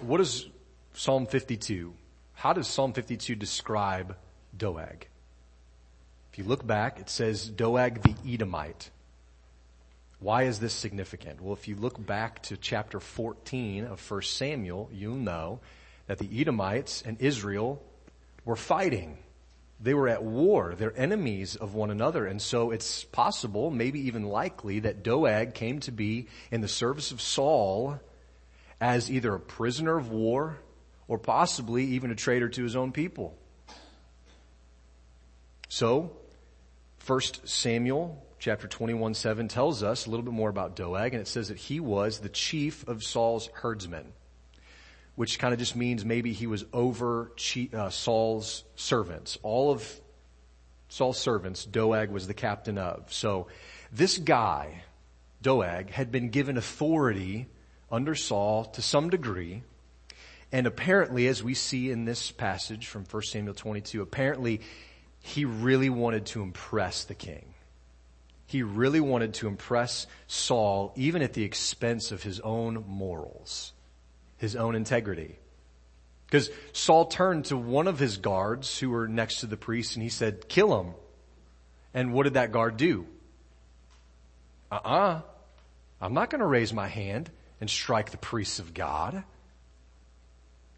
What 0.00 0.20
is 0.20 0.48
Psalm 0.94 1.26
52? 1.26 1.94
How 2.34 2.52
does 2.52 2.66
Psalm 2.66 2.92
52 2.92 3.34
describe 3.34 4.16
Doeg? 4.56 5.06
If 6.32 6.38
you 6.38 6.44
look 6.44 6.66
back, 6.66 6.98
it 6.98 7.10
says 7.10 7.48
Doeg 7.48 8.02
the 8.02 8.14
Edomite. 8.26 8.90
Why 10.18 10.44
is 10.44 10.60
this 10.60 10.72
significant? 10.72 11.40
Well, 11.40 11.52
if 11.52 11.68
you 11.68 11.76
look 11.76 12.04
back 12.04 12.42
to 12.44 12.56
chapter 12.56 13.00
14 13.00 13.84
of 13.84 14.10
1 14.10 14.22
Samuel, 14.22 14.88
you'll 14.92 15.16
know 15.16 15.60
that 16.06 16.18
the 16.18 16.40
Edomites 16.40 17.02
and 17.04 17.20
Israel 17.20 17.82
were 18.44 18.56
fighting. 18.56 19.18
They 19.80 19.94
were 19.94 20.08
at 20.08 20.22
war. 20.22 20.74
They're 20.76 20.96
enemies 20.96 21.56
of 21.56 21.74
one 21.74 21.90
another. 21.90 22.26
And 22.26 22.40
so 22.40 22.70
it's 22.70 23.04
possible, 23.04 23.70
maybe 23.70 24.00
even 24.06 24.24
likely, 24.24 24.80
that 24.80 25.02
Doeg 25.02 25.54
came 25.54 25.80
to 25.80 25.92
be 25.92 26.28
in 26.50 26.60
the 26.60 26.68
service 26.68 27.10
of 27.10 27.20
Saul 27.20 28.00
as 28.80 29.10
either 29.10 29.34
a 29.34 29.40
prisoner 29.40 29.96
of 29.96 30.10
war 30.10 30.58
or 31.08 31.18
possibly 31.18 31.84
even 31.84 32.10
a 32.10 32.14
traitor 32.14 32.48
to 32.48 32.62
his 32.62 32.76
own 32.76 32.92
people. 32.92 33.36
So, 35.68 36.12
1 37.06 37.20
Samuel 37.44 38.24
chapter 38.38 38.68
21 38.68 39.14
7 39.14 39.48
tells 39.48 39.82
us 39.82 40.06
a 40.06 40.10
little 40.10 40.24
bit 40.24 40.34
more 40.34 40.50
about 40.50 40.76
Doeg 40.76 41.14
and 41.14 41.20
it 41.20 41.28
says 41.28 41.48
that 41.48 41.56
he 41.56 41.80
was 41.80 42.18
the 42.18 42.28
chief 42.28 42.86
of 42.88 43.02
Saul's 43.02 43.48
herdsmen 43.52 44.12
which 45.14 45.38
kind 45.38 45.52
of 45.52 45.58
just 45.58 45.76
means 45.76 46.04
maybe 46.04 46.32
he 46.32 46.46
was 46.46 46.64
over 46.72 47.32
uh, 47.74 47.90
Saul's 47.90 48.64
servants. 48.76 49.38
All 49.42 49.70
of 49.70 50.00
Saul's 50.88 51.18
servants, 51.18 51.64
Doeg 51.64 52.10
was 52.10 52.26
the 52.26 52.34
captain 52.34 52.78
of. 52.78 53.12
So 53.12 53.48
this 53.92 54.18
guy, 54.18 54.82
Doeg, 55.42 55.90
had 55.90 56.10
been 56.10 56.30
given 56.30 56.56
authority 56.56 57.46
under 57.90 58.14
Saul 58.14 58.64
to 58.66 58.82
some 58.82 59.10
degree. 59.10 59.62
And 60.50 60.66
apparently, 60.66 61.28
as 61.28 61.42
we 61.42 61.54
see 61.54 61.90
in 61.90 62.04
this 62.04 62.30
passage 62.30 62.86
from 62.86 63.04
1 63.04 63.22
Samuel 63.22 63.54
22, 63.54 64.02
apparently 64.02 64.60
he 65.20 65.44
really 65.44 65.88
wanted 65.88 66.26
to 66.26 66.42
impress 66.42 67.04
the 67.04 67.14
king. 67.14 67.54
He 68.46 68.62
really 68.62 69.00
wanted 69.00 69.34
to 69.34 69.48
impress 69.48 70.06
Saul, 70.26 70.92
even 70.94 71.22
at 71.22 71.32
the 71.32 71.44
expense 71.44 72.12
of 72.12 72.22
his 72.22 72.40
own 72.40 72.84
morals 72.86 73.72
his 74.42 74.56
own 74.56 74.74
integrity. 74.74 75.38
Because 76.26 76.50
Saul 76.72 77.06
turned 77.06 77.46
to 77.46 77.56
one 77.56 77.86
of 77.86 77.98
his 77.98 78.16
guards 78.16 78.78
who 78.78 78.90
were 78.90 79.06
next 79.06 79.40
to 79.40 79.46
the 79.46 79.56
priest 79.56 79.96
and 79.96 80.02
he 80.02 80.08
said, 80.08 80.48
kill 80.48 80.78
him. 80.80 80.94
And 81.94 82.12
what 82.12 82.24
did 82.24 82.34
that 82.34 82.52
guard 82.52 82.76
do? 82.76 83.06
Uh-uh. 84.70 85.20
I'm 86.00 86.14
not 86.14 86.28
going 86.28 86.40
to 86.40 86.46
raise 86.46 86.72
my 86.72 86.88
hand 86.88 87.30
and 87.60 87.70
strike 87.70 88.10
the 88.10 88.16
priests 88.16 88.58
of 88.58 88.74
God. 88.74 89.22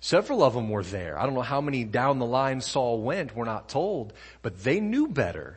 Several 0.01 0.43
of 0.43 0.53
them 0.53 0.69
were 0.69 0.83
there. 0.83 1.19
I 1.19 1.25
don't 1.25 1.35
know 1.35 1.41
how 1.41 1.63
many 1.63 1.85
down 1.85 2.19
the 2.19 2.27
line 2.27 2.61
Saul 2.61 3.01
went, 3.01 3.35
we're 3.35 3.47
not 3.47 3.71
told, 3.71 4.13
but 4.43 4.63
they 4.63 4.79
knew 4.79 5.09
better. 5.09 5.57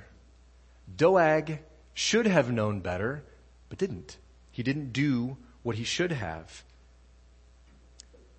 Doeg 0.96 1.60
should 1.94 2.28
have 2.28 2.50
known 2.52 2.80
better, 2.80 3.26
but 3.68 3.78
didn't. 3.78 4.18
He 4.52 4.64
didn't 4.64 4.94
do 4.94 5.36
what 5.64 5.76
he 5.76 5.84
should 5.84 6.14
have. 6.14 6.64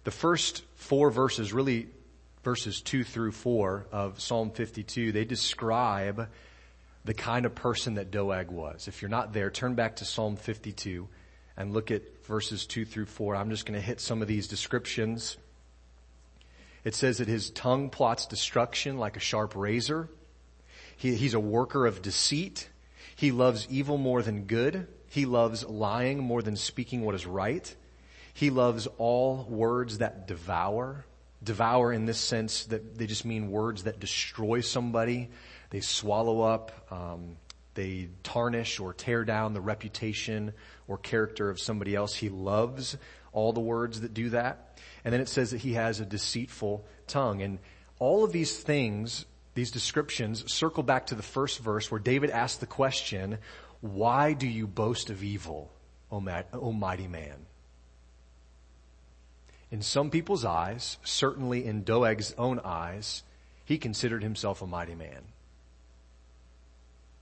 The 0.08 0.12
first 0.12 0.62
four 0.74 1.10
verses, 1.10 1.52
really 1.52 1.88
verses 2.42 2.80
two 2.80 3.04
through 3.04 3.32
four 3.32 3.86
of 3.92 4.22
Psalm 4.22 4.52
52, 4.52 5.12
they 5.12 5.26
describe 5.26 6.30
the 7.04 7.12
kind 7.12 7.44
of 7.44 7.54
person 7.54 7.96
that 7.96 8.10
Doeg 8.10 8.50
was. 8.50 8.88
If 8.88 9.02
you're 9.02 9.10
not 9.10 9.34
there, 9.34 9.50
turn 9.50 9.74
back 9.74 9.96
to 9.96 10.06
Psalm 10.06 10.36
52 10.36 11.06
and 11.58 11.74
look 11.74 11.90
at 11.90 12.24
verses 12.24 12.64
two 12.64 12.86
through 12.86 13.04
four. 13.04 13.36
I'm 13.36 13.50
just 13.50 13.66
going 13.66 13.78
to 13.78 13.84
hit 13.84 14.00
some 14.00 14.22
of 14.22 14.28
these 14.28 14.48
descriptions. 14.48 15.36
It 16.84 16.94
says 16.94 17.18
that 17.18 17.28
his 17.28 17.50
tongue 17.50 17.90
plots 17.90 18.24
destruction 18.24 18.96
like 18.96 19.18
a 19.18 19.20
sharp 19.20 19.54
razor. 19.54 20.08
He, 20.96 21.16
he's 21.16 21.34
a 21.34 21.38
worker 21.38 21.84
of 21.84 22.00
deceit. 22.00 22.70
He 23.14 23.30
loves 23.30 23.66
evil 23.68 23.98
more 23.98 24.22
than 24.22 24.44
good. 24.44 24.88
He 25.10 25.26
loves 25.26 25.66
lying 25.66 26.16
more 26.16 26.40
than 26.40 26.56
speaking 26.56 27.02
what 27.02 27.14
is 27.14 27.26
right. 27.26 27.76
He 28.38 28.50
loves 28.50 28.86
all 28.98 29.44
words 29.50 29.98
that 29.98 30.28
devour. 30.28 31.04
Devour 31.42 31.92
in 31.92 32.06
this 32.06 32.20
sense 32.20 32.66
that 32.66 32.96
they 32.96 33.08
just 33.08 33.24
mean 33.24 33.50
words 33.50 33.82
that 33.82 33.98
destroy 33.98 34.60
somebody. 34.60 35.30
They 35.70 35.80
swallow 35.80 36.42
up, 36.42 36.70
um, 36.92 37.36
they 37.74 38.10
tarnish 38.22 38.78
or 38.78 38.94
tear 38.94 39.24
down 39.24 39.54
the 39.54 39.60
reputation 39.60 40.52
or 40.86 40.98
character 40.98 41.50
of 41.50 41.58
somebody 41.58 41.96
else. 41.96 42.14
He 42.14 42.28
loves 42.28 42.96
all 43.32 43.52
the 43.52 43.58
words 43.58 44.02
that 44.02 44.14
do 44.14 44.30
that. 44.30 44.78
And 45.04 45.12
then 45.12 45.20
it 45.20 45.28
says 45.28 45.50
that 45.50 45.58
he 45.58 45.72
has 45.72 45.98
a 45.98 46.06
deceitful 46.06 46.86
tongue. 47.08 47.42
And 47.42 47.58
all 47.98 48.22
of 48.22 48.30
these 48.30 48.56
things, 48.56 49.26
these 49.54 49.72
descriptions 49.72 50.48
circle 50.52 50.84
back 50.84 51.06
to 51.06 51.16
the 51.16 51.24
first 51.24 51.58
verse 51.58 51.90
where 51.90 51.98
David 51.98 52.30
asked 52.30 52.60
the 52.60 52.66
question, 52.66 53.38
why 53.80 54.32
do 54.32 54.46
you 54.46 54.68
boast 54.68 55.10
of 55.10 55.24
evil, 55.24 55.72
O 56.12 56.20
mighty 56.72 57.08
man? 57.08 57.47
In 59.70 59.82
some 59.82 60.10
people's 60.10 60.44
eyes, 60.44 60.96
certainly 61.04 61.64
in 61.64 61.84
Doeg's 61.84 62.34
own 62.38 62.60
eyes, 62.64 63.22
he 63.64 63.76
considered 63.78 64.22
himself 64.22 64.62
a 64.62 64.66
mighty 64.66 64.94
man. 64.94 65.22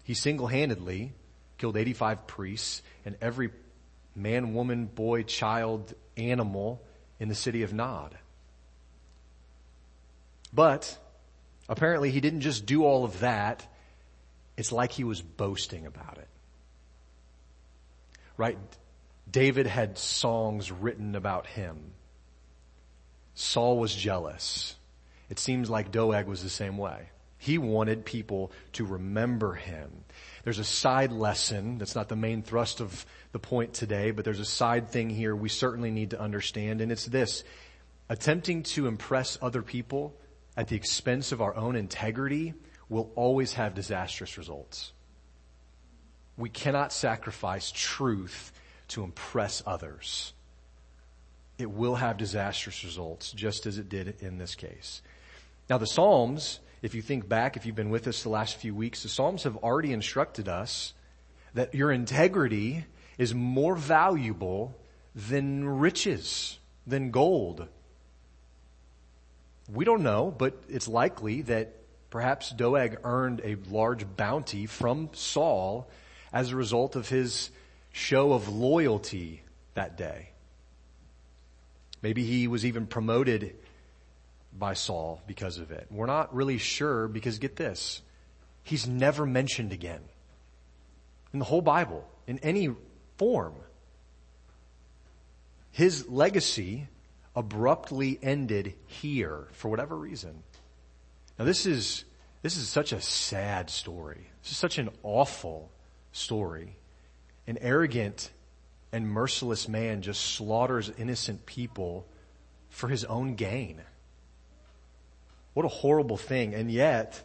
He 0.04 0.14
single-handedly 0.14 1.12
killed 1.58 1.76
85 1.76 2.26
priests 2.28 2.82
and 3.04 3.16
every 3.20 3.50
man, 4.14 4.54
woman, 4.54 4.86
boy, 4.86 5.24
child, 5.24 5.92
animal 6.16 6.80
in 7.18 7.28
the 7.28 7.34
city 7.34 7.64
of 7.64 7.72
Nob. 7.72 8.14
But 10.54 10.96
apparently 11.68 12.12
he 12.12 12.20
didn't 12.20 12.42
just 12.42 12.64
do 12.64 12.84
all 12.84 13.04
of 13.04 13.20
that. 13.20 13.66
It's 14.56 14.70
like 14.70 14.92
he 14.92 15.02
was 15.02 15.20
boasting 15.20 15.86
about 15.86 16.18
it. 16.18 16.28
Right? 18.36 18.58
David 19.28 19.66
had 19.66 19.98
songs 19.98 20.70
written 20.70 21.16
about 21.16 21.46
him. 21.46 21.92
Saul 23.36 23.78
was 23.78 23.94
jealous. 23.94 24.76
It 25.28 25.38
seems 25.38 25.68
like 25.68 25.92
Doeg 25.92 26.26
was 26.26 26.42
the 26.42 26.48
same 26.48 26.78
way. 26.78 27.10
He 27.36 27.58
wanted 27.58 28.06
people 28.06 28.50
to 28.72 28.86
remember 28.86 29.52
him. 29.52 29.90
There's 30.42 30.58
a 30.58 30.64
side 30.64 31.12
lesson 31.12 31.76
that's 31.76 31.94
not 31.94 32.08
the 32.08 32.16
main 32.16 32.42
thrust 32.42 32.80
of 32.80 33.04
the 33.32 33.38
point 33.38 33.74
today, 33.74 34.10
but 34.10 34.24
there's 34.24 34.40
a 34.40 34.44
side 34.46 34.88
thing 34.88 35.10
here 35.10 35.36
we 35.36 35.50
certainly 35.50 35.90
need 35.90 36.10
to 36.10 36.20
understand, 36.20 36.80
and 36.80 36.90
it's 36.90 37.04
this. 37.04 37.44
Attempting 38.08 38.62
to 38.62 38.86
impress 38.86 39.38
other 39.42 39.60
people 39.60 40.16
at 40.56 40.68
the 40.68 40.76
expense 40.76 41.30
of 41.30 41.42
our 41.42 41.54
own 41.54 41.76
integrity 41.76 42.54
will 42.88 43.12
always 43.16 43.52
have 43.52 43.74
disastrous 43.74 44.38
results. 44.38 44.92
We 46.38 46.48
cannot 46.48 46.90
sacrifice 46.90 47.70
truth 47.70 48.50
to 48.88 49.04
impress 49.04 49.62
others 49.66 50.32
it 51.58 51.70
will 51.70 51.94
have 51.94 52.16
disastrous 52.16 52.84
results, 52.84 53.32
just 53.32 53.66
as 53.66 53.78
it 53.78 53.88
did 53.88 54.20
in 54.20 54.38
this 54.38 54.54
case. 54.54 55.02
Now 55.68 55.78
the 55.78 55.86
Psalms, 55.86 56.60
if 56.82 56.94
you 56.94 57.02
think 57.02 57.28
back, 57.28 57.56
if 57.56 57.66
you've 57.66 57.74
been 57.74 57.90
with 57.90 58.06
us 58.06 58.22
the 58.22 58.28
last 58.28 58.56
few 58.56 58.74
weeks, 58.74 59.02
the 59.02 59.08
Psalms 59.08 59.44
have 59.44 59.56
already 59.56 59.92
instructed 59.92 60.48
us 60.48 60.92
that 61.54 61.74
your 61.74 61.90
integrity 61.90 62.84
is 63.18 63.34
more 63.34 63.74
valuable 63.74 64.76
than 65.14 65.66
riches, 65.66 66.58
than 66.86 67.10
gold. 67.10 67.66
We 69.72 69.84
don't 69.84 70.02
know, 70.02 70.32
but 70.36 70.62
it's 70.68 70.86
likely 70.86 71.42
that 71.42 71.74
perhaps 72.10 72.50
Doeg 72.50 72.98
earned 73.02 73.40
a 73.42 73.56
large 73.68 74.06
bounty 74.16 74.66
from 74.66 75.10
Saul 75.14 75.88
as 76.32 76.52
a 76.52 76.56
result 76.56 76.94
of 76.94 77.08
his 77.08 77.50
show 77.92 78.34
of 78.34 78.48
loyalty 78.48 79.42
that 79.74 79.96
day. 79.96 80.30
Maybe 82.02 82.24
he 82.24 82.46
was 82.46 82.64
even 82.64 82.86
promoted 82.86 83.56
by 84.56 84.74
Saul 84.74 85.22
because 85.26 85.58
of 85.58 85.70
it. 85.70 85.86
We're 85.90 86.06
not 86.06 86.34
really 86.34 86.58
sure 86.58 87.08
because 87.08 87.38
get 87.38 87.56
this, 87.56 88.02
he's 88.62 88.86
never 88.86 89.26
mentioned 89.26 89.72
again. 89.72 90.02
in 91.32 91.38
the 91.38 91.44
whole 91.44 91.60
Bible, 91.60 92.08
in 92.26 92.38
any 92.38 92.70
form. 93.18 93.54
His 95.70 96.08
legacy 96.08 96.88
abruptly 97.34 98.18
ended 98.22 98.72
here 98.86 99.48
for 99.52 99.68
whatever 99.68 99.94
reason. 99.94 100.42
Now 101.38 101.44
this 101.44 101.66
is, 101.66 102.04
this 102.40 102.56
is 102.56 102.68
such 102.68 102.92
a 102.92 103.00
sad 103.02 103.68
story. 103.68 104.28
This 104.42 104.52
is 104.52 104.56
such 104.56 104.78
an 104.78 104.88
awful 105.02 105.70
story. 106.12 106.76
An 107.46 107.58
arrogant 107.60 108.30
and 108.96 109.06
merciless 109.06 109.68
man 109.68 110.00
just 110.00 110.22
slaughters 110.22 110.90
innocent 110.96 111.44
people 111.44 112.06
for 112.70 112.88
his 112.88 113.04
own 113.04 113.34
gain. 113.34 113.82
What 115.52 115.66
a 115.66 115.68
horrible 115.68 116.16
thing. 116.16 116.54
And 116.54 116.70
yet, 116.70 117.22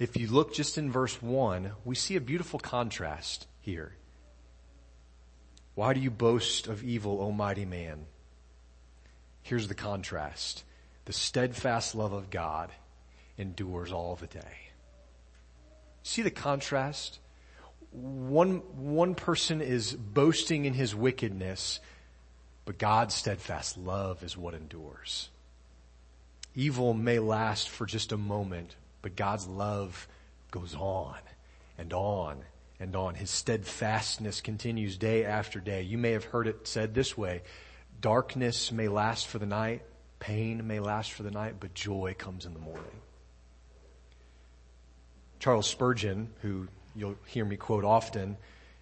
if 0.00 0.16
you 0.16 0.26
look 0.26 0.52
just 0.52 0.78
in 0.78 0.90
verse 0.90 1.22
one, 1.22 1.70
we 1.84 1.94
see 1.94 2.16
a 2.16 2.20
beautiful 2.20 2.58
contrast 2.58 3.46
here. 3.60 3.94
Why 5.76 5.94
do 5.94 6.00
you 6.00 6.10
boast 6.10 6.66
of 6.66 6.82
evil, 6.82 7.20
O 7.20 7.30
mighty 7.30 7.64
man? 7.64 8.06
Here's 9.40 9.68
the 9.68 9.74
contrast. 9.74 10.64
The 11.04 11.12
steadfast 11.12 11.94
love 11.94 12.12
of 12.12 12.28
God 12.28 12.70
endures 13.38 13.92
all 13.92 14.16
the 14.16 14.26
day. 14.26 14.70
See 16.02 16.22
the 16.22 16.30
contrast? 16.32 17.20
One, 17.92 18.56
one 18.76 19.14
person 19.14 19.60
is 19.60 19.92
boasting 19.92 20.64
in 20.64 20.72
his 20.72 20.94
wickedness, 20.94 21.80
but 22.64 22.78
God's 22.78 23.14
steadfast 23.14 23.76
love 23.76 24.22
is 24.22 24.36
what 24.36 24.54
endures. 24.54 25.28
Evil 26.54 26.94
may 26.94 27.18
last 27.18 27.68
for 27.68 27.86
just 27.86 28.12
a 28.12 28.16
moment, 28.16 28.76
but 29.02 29.16
God's 29.16 29.46
love 29.46 30.08
goes 30.50 30.74
on 30.74 31.18
and 31.78 31.92
on 31.92 32.42
and 32.80 32.96
on. 32.96 33.14
His 33.14 33.30
steadfastness 33.30 34.40
continues 34.40 34.96
day 34.96 35.24
after 35.24 35.60
day. 35.60 35.82
You 35.82 35.98
may 35.98 36.12
have 36.12 36.24
heard 36.24 36.46
it 36.46 36.66
said 36.66 36.94
this 36.94 37.16
way. 37.16 37.42
Darkness 38.00 38.72
may 38.72 38.88
last 38.88 39.26
for 39.26 39.38
the 39.38 39.46
night, 39.46 39.82
pain 40.18 40.66
may 40.66 40.80
last 40.80 41.12
for 41.12 41.22
the 41.22 41.30
night, 41.30 41.56
but 41.60 41.74
joy 41.74 42.14
comes 42.18 42.46
in 42.46 42.54
the 42.54 42.60
morning. 42.60 43.00
Charles 45.38 45.66
Spurgeon, 45.66 46.30
who 46.42 46.68
you'll 46.94 47.16
hear 47.26 47.44
me 47.44 47.56
quote 47.56 47.84
often, 47.84 48.36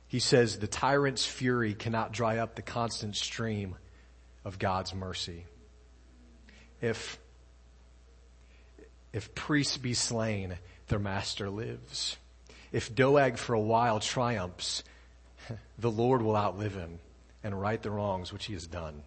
he 0.08 0.18
says, 0.18 0.58
the 0.58 0.66
tyrant's 0.66 1.24
fury 1.24 1.74
cannot 1.74 2.12
dry 2.12 2.38
up 2.38 2.56
the 2.56 2.62
constant 2.62 3.16
stream 3.16 3.76
of 4.44 4.58
God's 4.58 4.94
mercy. 4.94 5.46
If, 6.80 7.18
if 9.12 9.34
priests 9.34 9.76
be 9.76 9.94
slain, 9.94 10.56
their 10.88 10.98
master 10.98 11.48
lives. 11.48 12.16
If 12.72 12.94
Doeg 12.94 13.38
for 13.38 13.54
a 13.54 13.60
while 13.60 14.00
triumphs, 14.00 14.82
the 15.78 15.90
Lord 15.90 16.22
will 16.22 16.36
outlive 16.36 16.74
him 16.74 16.98
and 17.42 17.58
right 17.58 17.80
the 17.80 17.90
wrongs 17.90 18.32
which 18.32 18.46
he 18.46 18.54
has 18.54 18.66
done. 18.66 19.02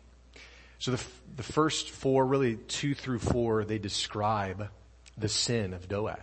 So 0.80 0.92
the, 0.92 1.04
the 1.38 1.44
first 1.44 1.90
four, 1.90 2.26
really 2.26 2.56
two 2.56 2.94
through 2.94 3.20
four, 3.20 3.64
they 3.64 3.78
describe 3.78 4.70
the 5.18 5.30
sin 5.30 5.74
of 5.74 5.88
Doeg, 5.88 6.18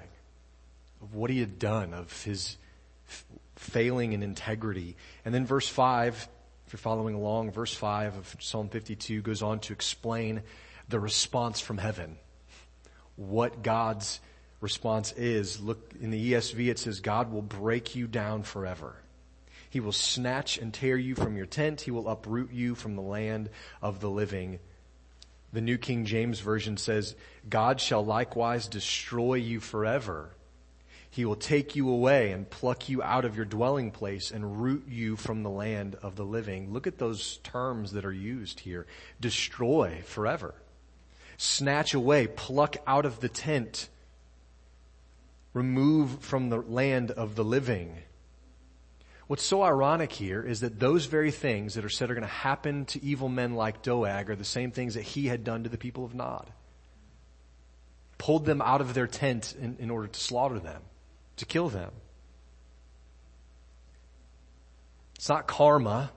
of 1.02 1.14
what 1.14 1.30
he 1.30 1.40
had 1.40 1.58
done, 1.58 1.94
of 1.94 2.22
his 2.24 2.56
failing 3.60 4.14
in 4.14 4.22
integrity. 4.22 4.96
And 5.24 5.34
then 5.34 5.44
verse 5.44 5.68
five, 5.68 6.28
if 6.66 6.72
you're 6.72 6.78
following 6.78 7.14
along, 7.14 7.52
verse 7.52 7.74
five 7.74 8.16
of 8.16 8.36
Psalm 8.40 8.70
52 8.70 9.20
goes 9.20 9.42
on 9.42 9.60
to 9.60 9.74
explain 9.74 10.42
the 10.88 10.98
response 10.98 11.60
from 11.60 11.76
heaven. 11.76 12.16
What 13.16 13.62
God's 13.62 14.20
response 14.60 15.12
is. 15.12 15.60
Look, 15.60 15.92
in 16.00 16.10
the 16.10 16.32
ESV 16.32 16.70
it 16.70 16.78
says, 16.78 17.00
God 17.00 17.30
will 17.30 17.42
break 17.42 17.94
you 17.94 18.06
down 18.06 18.44
forever. 18.44 18.96
He 19.68 19.78
will 19.78 19.92
snatch 19.92 20.56
and 20.56 20.72
tear 20.72 20.96
you 20.96 21.14
from 21.14 21.36
your 21.36 21.46
tent. 21.46 21.82
He 21.82 21.90
will 21.90 22.08
uproot 22.08 22.52
you 22.52 22.74
from 22.74 22.96
the 22.96 23.02
land 23.02 23.50
of 23.82 24.00
the 24.00 24.10
living. 24.10 24.58
The 25.52 25.60
New 25.60 25.76
King 25.76 26.06
James 26.06 26.40
Version 26.40 26.78
says, 26.78 27.14
God 27.48 27.78
shall 27.78 28.04
likewise 28.04 28.68
destroy 28.68 29.34
you 29.34 29.60
forever. 29.60 30.30
He 31.10 31.24
will 31.24 31.36
take 31.36 31.74
you 31.74 31.88
away 31.88 32.30
and 32.30 32.48
pluck 32.48 32.88
you 32.88 33.02
out 33.02 33.24
of 33.24 33.34
your 33.34 33.44
dwelling 33.44 33.90
place 33.90 34.30
and 34.30 34.62
root 34.62 34.84
you 34.88 35.16
from 35.16 35.42
the 35.42 35.50
land 35.50 35.96
of 36.02 36.14
the 36.14 36.24
living. 36.24 36.72
Look 36.72 36.86
at 36.86 36.98
those 36.98 37.38
terms 37.38 37.92
that 37.92 38.04
are 38.04 38.12
used 38.12 38.60
here. 38.60 38.86
Destroy 39.20 40.02
forever. 40.04 40.54
Snatch 41.36 41.94
away, 41.94 42.26
pluck 42.28 42.76
out 42.86 43.06
of 43.06 43.20
the 43.20 43.28
tent, 43.28 43.88
remove 45.54 46.20
from 46.20 46.48
the 46.48 46.58
land 46.58 47.10
of 47.10 47.34
the 47.34 47.44
living. 47.44 47.96
What's 49.26 49.42
so 49.42 49.62
ironic 49.62 50.12
here 50.12 50.42
is 50.42 50.60
that 50.60 50.78
those 50.78 51.06
very 51.06 51.30
things 51.30 51.74
that 51.74 51.84
are 51.84 51.88
said 51.88 52.10
are 52.10 52.14
going 52.14 52.22
to 52.22 52.28
happen 52.28 52.84
to 52.86 53.02
evil 53.02 53.28
men 53.28 53.54
like 53.54 53.80
Doeg 53.82 54.28
are 54.28 54.36
the 54.36 54.44
same 54.44 54.70
things 54.70 54.94
that 54.94 55.02
he 55.02 55.26
had 55.26 55.42
done 55.42 55.62
to 55.64 55.70
the 55.70 55.78
people 55.78 56.04
of 56.04 56.14
Nob. 56.14 56.50
Pulled 58.18 58.44
them 58.44 58.60
out 58.60 58.80
of 58.80 58.92
their 58.92 59.06
tent 59.06 59.54
in, 59.58 59.76
in 59.78 59.88
order 59.88 60.08
to 60.08 60.20
slaughter 60.20 60.58
them, 60.58 60.82
to 61.40 61.46
kill 61.46 61.68
them. 61.68 61.90
It's 65.16 65.28
not 65.28 65.46
karma 65.46 66.10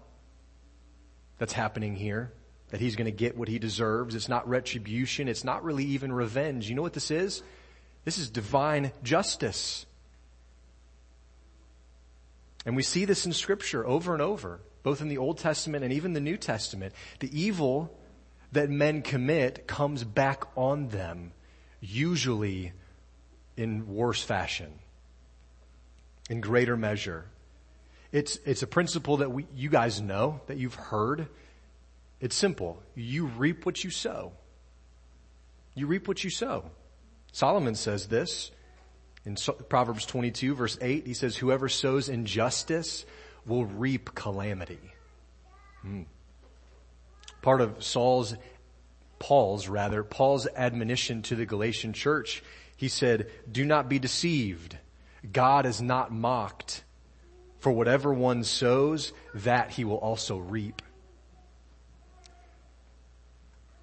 that's 1.37 1.51
happening 1.53 1.95
here, 1.95 2.31
that 2.69 2.79
he's 2.79 2.95
going 2.95 3.05
to 3.05 3.11
get 3.11 3.35
what 3.35 3.49
he 3.49 3.59
deserves. 3.59 4.15
It's 4.15 4.29
not 4.29 4.47
retribution. 4.47 5.27
It's 5.27 5.43
not 5.43 5.63
really 5.63 5.83
even 5.83 6.13
revenge. 6.13 6.69
You 6.69 6.75
know 6.75 6.81
what 6.81 6.93
this 6.93 7.11
is? 7.11 7.43
This 8.05 8.17
is 8.17 8.29
divine 8.29 8.91
justice. 9.03 9.85
And 12.65 12.75
we 12.75 12.83
see 12.83 13.03
this 13.03 13.25
in 13.25 13.33
scripture 13.33 13.85
over 13.85 14.13
and 14.13 14.21
over, 14.21 14.61
both 14.83 15.01
in 15.01 15.09
the 15.09 15.17
Old 15.17 15.37
Testament 15.37 15.83
and 15.83 15.91
even 15.91 16.13
the 16.13 16.21
New 16.21 16.37
Testament. 16.37 16.93
The 17.19 17.37
evil 17.37 17.97
that 18.53 18.69
men 18.69 19.01
commit 19.01 19.67
comes 19.67 20.03
back 20.03 20.45
on 20.55 20.87
them, 20.89 21.33
usually 21.81 22.71
in 23.57 23.87
worse 23.93 24.21
fashion, 24.23 24.71
in 26.29 26.41
greater 26.41 26.77
measure. 26.77 27.25
It's, 28.11 28.37
it's 28.45 28.61
a 28.61 28.67
principle 28.67 29.17
that 29.17 29.31
we, 29.31 29.47
you 29.55 29.69
guys 29.69 29.99
know, 30.01 30.41
that 30.47 30.57
you've 30.57 30.75
heard. 30.75 31.27
It's 32.19 32.35
simple. 32.35 32.81
You 32.95 33.25
reap 33.25 33.65
what 33.65 33.83
you 33.83 33.89
sow. 33.89 34.33
You 35.75 35.87
reap 35.87 36.07
what 36.07 36.23
you 36.23 36.29
sow. 36.29 36.65
Solomon 37.31 37.75
says 37.75 38.07
this 38.07 38.51
in 39.25 39.35
Proverbs 39.69 40.05
22 40.05 40.53
verse 40.55 40.77
8, 40.81 41.07
he 41.07 41.13
says, 41.13 41.35
whoever 41.35 41.69
sows 41.69 42.09
injustice 42.09 43.05
will 43.45 43.65
reap 43.65 44.13
calamity. 44.13 44.79
Hmm. 45.81 46.03
Part 47.41 47.61
of 47.61 47.83
Saul's, 47.83 48.35
Paul's 49.19 49.67
rather, 49.67 50.03
Paul's 50.03 50.47
admonition 50.55 51.21
to 51.23 51.35
the 51.35 51.45
Galatian 51.45 51.93
church, 51.93 52.43
he 52.77 52.87
said, 52.87 53.29
do 53.51 53.65
not 53.65 53.89
be 53.89 53.99
deceived. 53.99 54.77
God 55.31 55.65
is 55.65 55.81
not 55.81 56.11
mocked. 56.11 56.83
For 57.59 57.71
whatever 57.71 58.13
one 58.13 58.43
sows, 58.43 59.13
that 59.35 59.71
he 59.71 59.85
will 59.85 59.97
also 59.97 60.37
reap. 60.37 60.81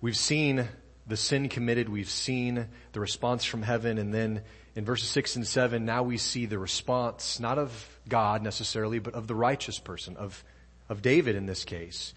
We've 0.02 0.16
seen 0.16 0.68
the 1.06 1.16
sin 1.16 1.48
committed, 1.48 1.88
we've 1.88 2.10
seen 2.10 2.68
the 2.92 3.00
response 3.00 3.44
from 3.44 3.62
heaven, 3.62 3.98
and 3.98 4.12
then 4.12 4.42
in 4.76 4.84
verses 4.84 5.08
6 5.08 5.36
and 5.36 5.46
7, 5.46 5.84
now 5.84 6.02
we 6.02 6.16
see 6.16 6.46
the 6.46 6.58
response, 6.58 7.40
not 7.40 7.58
of 7.58 7.98
God 8.08 8.42
necessarily, 8.42 8.98
but 8.98 9.14
of 9.14 9.26
the 9.26 9.34
righteous 9.34 9.78
person, 9.78 10.16
of, 10.16 10.44
of 10.88 11.02
David 11.02 11.36
in 11.36 11.46
this 11.46 11.64
case. 11.64 12.14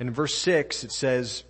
And 0.00 0.08
in 0.08 0.14
verse 0.14 0.34
6, 0.34 0.84
it 0.84 0.92
says 0.92 1.44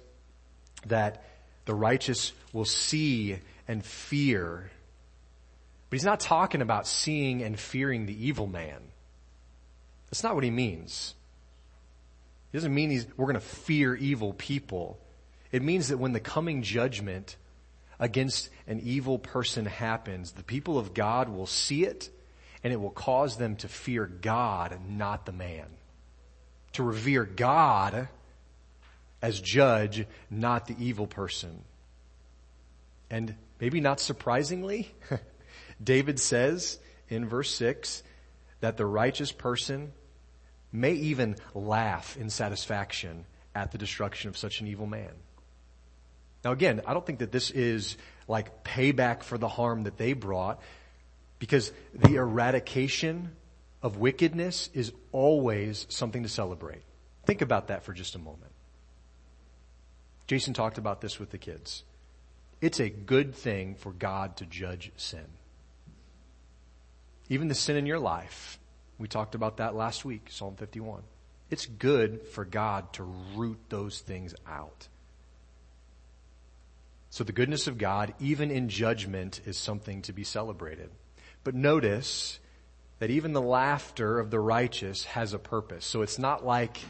that 0.86 1.24
the 1.64 1.74
righteous 1.74 2.32
will 2.52 2.64
see 2.64 3.38
and 3.66 3.84
fear. 3.84 4.70
But 5.92 5.98
he's 5.98 6.06
not 6.06 6.20
talking 6.20 6.62
about 6.62 6.86
seeing 6.86 7.42
and 7.42 7.60
fearing 7.60 8.06
the 8.06 8.26
evil 8.26 8.46
man. 8.46 8.80
That's 10.06 10.22
not 10.22 10.34
what 10.34 10.42
he 10.42 10.50
means. 10.50 11.12
He 12.50 12.56
doesn't 12.56 12.74
mean 12.74 13.04
we're 13.18 13.26
going 13.26 13.34
to 13.34 13.40
fear 13.40 13.94
evil 13.94 14.32
people. 14.32 14.98
It 15.50 15.62
means 15.62 15.88
that 15.88 15.98
when 15.98 16.14
the 16.14 16.18
coming 16.18 16.62
judgment 16.62 17.36
against 18.00 18.48
an 18.66 18.80
evil 18.82 19.18
person 19.18 19.66
happens, 19.66 20.32
the 20.32 20.42
people 20.42 20.78
of 20.78 20.94
God 20.94 21.28
will 21.28 21.46
see 21.46 21.84
it 21.84 22.08
and 22.64 22.72
it 22.72 22.80
will 22.80 22.88
cause 22.88 23.36
them 23.36 23.56
to 23.56 23.68
fear 23.68 24.06
God 24.06 24.78
not 24.88 25.26
the 25.26 25.32
man. 25.32 25.66
To 26.72 26.84
revere 26.84 27.26
God 27.26 28.08
as 29.20 29.38
judge, 29.38 30.06
not 30.30 30.68
the 30.68 30.76
evil 30.82 31.06
person. 31.06 31.64
And 33.10 33.34
maybe 33.60 33.82
not 33.82 34.00
surprisingly, 34.00 34.90
David 35.82 36.18
says 36.20 36.78
in 37.08 37.28
verse 37.28 37.54
6 37.54 38.02
that 38.60 38.76
the 38.76 38.86
righteous 38.86 39.32
person 39.32 39.92
may 40.72 40.92
even 40.92 41.36
laugh 41.54 42.16
in 42.16 42.30
satisfaction 42.30 43.26
at 43.54 43.72
the 43.72 43.78
destruction 43.78 44.28
of 44.28 44.36
such 44.36 44.60
an 44.60 44.66
evil 44.66 44.86
man. 44.86 45.10
Now 46.44 46.52
again, 46.52 46.80
I 46.86 46.94
don't 46.94 47.04
think 47.04 47.20
that 47.20 47.32
this 47.32 47.50
is 47.50 47.96
like 48.26 48.64
payback 48.64 49.22
for 49.22 49.38
the 49.38 49.48
harm 49.48 49.84
that 49.84 49.98
they 49.98 50.12
brought 50.12 50.60
because 51.38 51.72
the 51.94 52.14
eradication 52.14 53.32
of 53.82 53.96
wickedness 53.98 54.70
is 54.72 54.92
always 55.10 55.86
something 55.88 56.22
to 56.22 56.28
celebrate. 56.28 56.82
Think 57.26 57.42
about 57.42 57.68
that 57.68 57.82
for 57.82 57.92
just 57.92 58.14
a 58.14 58.18
moment. 58.18 58.52
Jason 60.26 60.54
talked 60.54 60.78
about 60.78 61.00
this 61.00 61.18
with 61.18 61.30
the 61.30 61.38
kids. 61.38 61.82
It's 62.60 62.80
a 62.80 62.88
good 62.88 63.34
thing 63.34 63.74
for 63.74 63.92
God 63.92 64.36
to 64.36 64.46
judge 64.46 64.92
sin. 64.96 65.26
Even 67.32 67.48
the 67.48 67.54
sin 67.54 67.76
in 67.76 67.86
your 67.86 67.98
life. 67.98 68.58
We 68.98 69.08
talked 69.08 69.34
about 69.34 69.56
that 69.56 69.74
last 69.74 70.04
week, 70.04 70.26
Psalm 70.28 70.54
51. 70.56 71.02
It's 71.48 71.64
good 71.64 72.26
for 72.28 72.44
God 72.44 72.92
to 72.92 73.04
root 73.34 73.58
those 73.70 74.00
things 74.00 74.34
out. 74.46 74.86
So 77.08 77.24
the 77.24 77.32
goodness 77.32 77.68
of 77.68 77.78
God, 77.78 78.12
even 78.20 78.50
in 78.50 78.68
judgment, 78.68 79.40
is 79.46 79.56
something 79.56 80.02
to 80.02 80.12
be 80.12 80.24
celebrated. 80.24 80.90
But 81.42 81.54
notice 81.54 82.38
that 82.98 83.08
even 83.08 83.32
the 83.32 83.40
laughter 83.40 84.20
of 84.20 84.30
the 84.30 84.38
righteous 84.38 85.04
has 85.04 85.32
a 85.32 85.38
purpose. 85.38 85.86
So 85.86 86.02
it's 86.02 86.18
not 86.18 86.44
like 86.44 86.80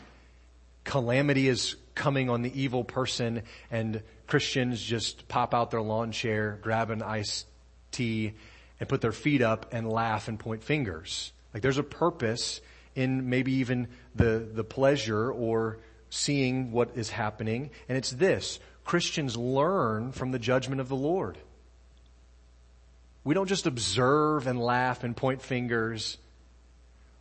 calamity 0.82 1.46
is 1.46 1.76
coming 1.94 2.28
on 2.28 2.42
the 2.42 2.60
evil 2.60 2.82
person 2.82 3.42
and 3.70 4.02
Christians 4.26 4.82
just 4.82 5.28
pop 5.28 5.54
out 5.54 5.70
their 5.70 5.82
lawn 5.82 6.10
chair, 6.10 6.58
grab 6.62 6.90
an 6.90 7.00
iced 7.00 7.46
tea, 7.92 8.34
and 8.82 8.88
put 8.88 9.00
their 9.00 9.12
feet 9.12 9.42
up 9.42 9.72
and 9.72 9.88
laugh 9.88 10.26
and 10.26 10.40
point 10.40 10.64
fingers. 10.64 11.32
Like 11.54 11.62
there's 11.62 11.78
a 11.78 11.84
purpose 11.84 12.60
in 12.96 13.30
maybe 13.30 13.52
even 13.52 13.86
the, 14.16 14.44
the 14.52 14.64
pleasure 14.64 15.30
or 15.30 15.78
seeing 16.10 16.72
what 16.72 16.90
is 16.96 17.08
happening. 17.08 17.70
And 17.88 17.96
it's 17.96 18.10
this. 18.10 18.58
Christians 18.84 19.36
learn 19.36 20.10
from 20.10 20.32
the 20.32 20.38
judgment 20.40 20.80
of 20.80 20.88
the 20.88 20.96
Lord. 20.96 21.38
We 23.22 23.34
don't 23.34 23.46
just 23.46 23.66
observe 23.66 24.48
and 24.48 24.58
laugh 24.58 25.04
and 25.04 25.16
point 25.16 25.42
fingers. 25.42 26.18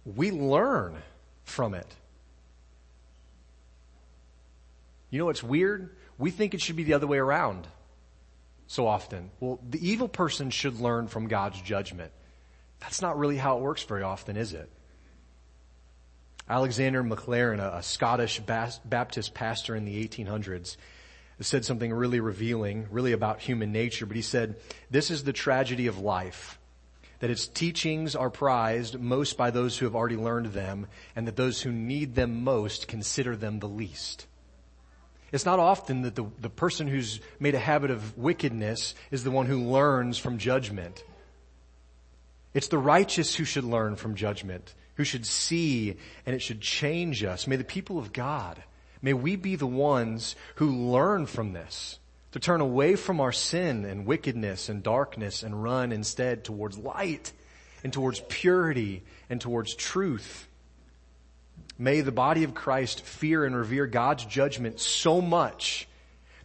We 0.04 0.32
learn 0.32 0.97
from 1.43 1.76
it. 1.76 1.95
You 5.12 5.19
know 5.19 5.26
what's 5.26 5.43
weird? 5.43 5.95
We 6.17 6.32
think 6.32 6.56
it 6.56 6.62
should 6.62 6.76
be 6.76 6.86
the 6.86 6.95
other 6.95 7.06
way 7.06 7.19
around 7.19 7.67
so 8.72 8.88
often. 8.88 9.32
Well, 9.42 9.60
the 9.70 9.86
evil 9.86 10.08
person 10.08 10.50
should 10.50 10.80
learn 10.80 11.10
from 11.10 11.28
God's 11.28 11.62
judgment. 11.62 12.14
That's 12.80 13.02
not 13.02 13.20
really 13.20 13.36
how 13.36 13.58
it 13.58 13.62
works 13.62 13.84
very 13.84 14.02
often, 14.02 14.38
is 14.38 14.54
it? 14.54 14.72
Alexander 16.48 17.04
Maclaren, 17.04 17.60
a, 17.60 17.84
Scottish 17.84 18.40
Baptist 18.40 19.34
pastor 19.34 19.76
in 19.76 19.84
the 19.84 20.08
1800s, 20.08 20.78
said 21.42 21.66
something 21.66 21.92
really 21.92 22.22
revealing, 22.22 22.88
really 22.92 23.12
about 23.12 23.42
human 23.42 23.74
nature, 23.74 24.06
but 24.06 24.16
he 24.16 24.22
said, 24.22 24.56
this 24.90 25.12
is 25.12 25.26
the 25.26 25.34
tragedy 25.34 25.88
of 25.88 26.00
life. 26.00 26.58
That 27.20 27.30
its 27.30 27.48
teachings 27.48 28.16
are 28.16 28.30
prized 28.30 28.98
most 28.98 29.36
by 29.36 29.52
those 29.52 29.78
who 29.78 29.86
have 29.86 29.96
already 29.96 30.16
learned 30.16 30.54
them, 30.54 30.88
and 31.14 31.28
that 31.28 31.36
those 31.36 31.62
who 31.62 31.74
need 31.74 32.16
them 32.16 32.46
most 32.46 32.88
consider 32.88 33.36
them 33.36 33.60
the 33.60 33.68
least. 33.68 34.28
It's 35.32 35.46
not 35.46 35.60
often 35.60 36.02
that 36.02 36.15
the, 36.15 36.26
the 36.39 36.50
person 36.50 36.88
who's 36.88 37.22
made 37.39 37.56
a 37.56 37.60
habit 37.60 37.91
of 37.91 38.17
wickedness 38.17 38.96
is 39.12 39.24
the 39.24 39.32
one 39.32 39.46
who 39.46 39.60
learns 39.62 40.17
from 40.17 40.38
judgment. 40.38 41.04
It's 42.54 42.67
the 42.67 42.78
righteous 42.78 43.36
who 43.36 43.46
should 43.46 43.63
learn 43.63 43.96
from 43.96 44.15
judgment, 44.15 44.74
who 44.96 45.06
should 45.06 45.26
see 45.26 45.96
and 46.26 46.36
it 46.36 46.41
should 46.41 46.60
change 46.60 47.24
us. 47.24 47.48
May 47.48 47.56
the 47.56 47.63
people 47.63 47.98
of 47.98 48.12
God 48.12 48.62
May 49.02 49.13
we 49.13 49.36
be 49.36 49.56
the 49.56 49.67
ones 49.67 50.36
who 50.56 50.91
learn 50.91 51.26
from 51.26 51.54
this 51.54 52.00
to 52.32 52.39
turn 52.39 52.62
away 52.62 52.96
from 52.96 53.20
our 53.20 53.32
sin 53.32 53.84
and 53.84 54.06
wickedness 54.06 54.70
and 54.70 54.84
darkness 54.84 55.44
and 55.44 55.62
run 55.62 55.91
instead 55.91 56.44
towards 56.44 56.78
light 56.78 57.34
and 57.84 57.91
towards 57.91 58.22
purity 58.30 59.04
and 59.30 59.41
towards 59.41 59.76
truth. 59.76 60.48
May 61.82 62.02
the 62.02 62.12
body 62.12 62.44
of 62.44 62.54
Christ 62.54 63.02
fear 63.02 63.44
and 63.44 63.56
revere 63.56 63.88
God's 63.88 64.24
judgment 64.26 64.80
so 64.80 65.20
much 65.20 65.88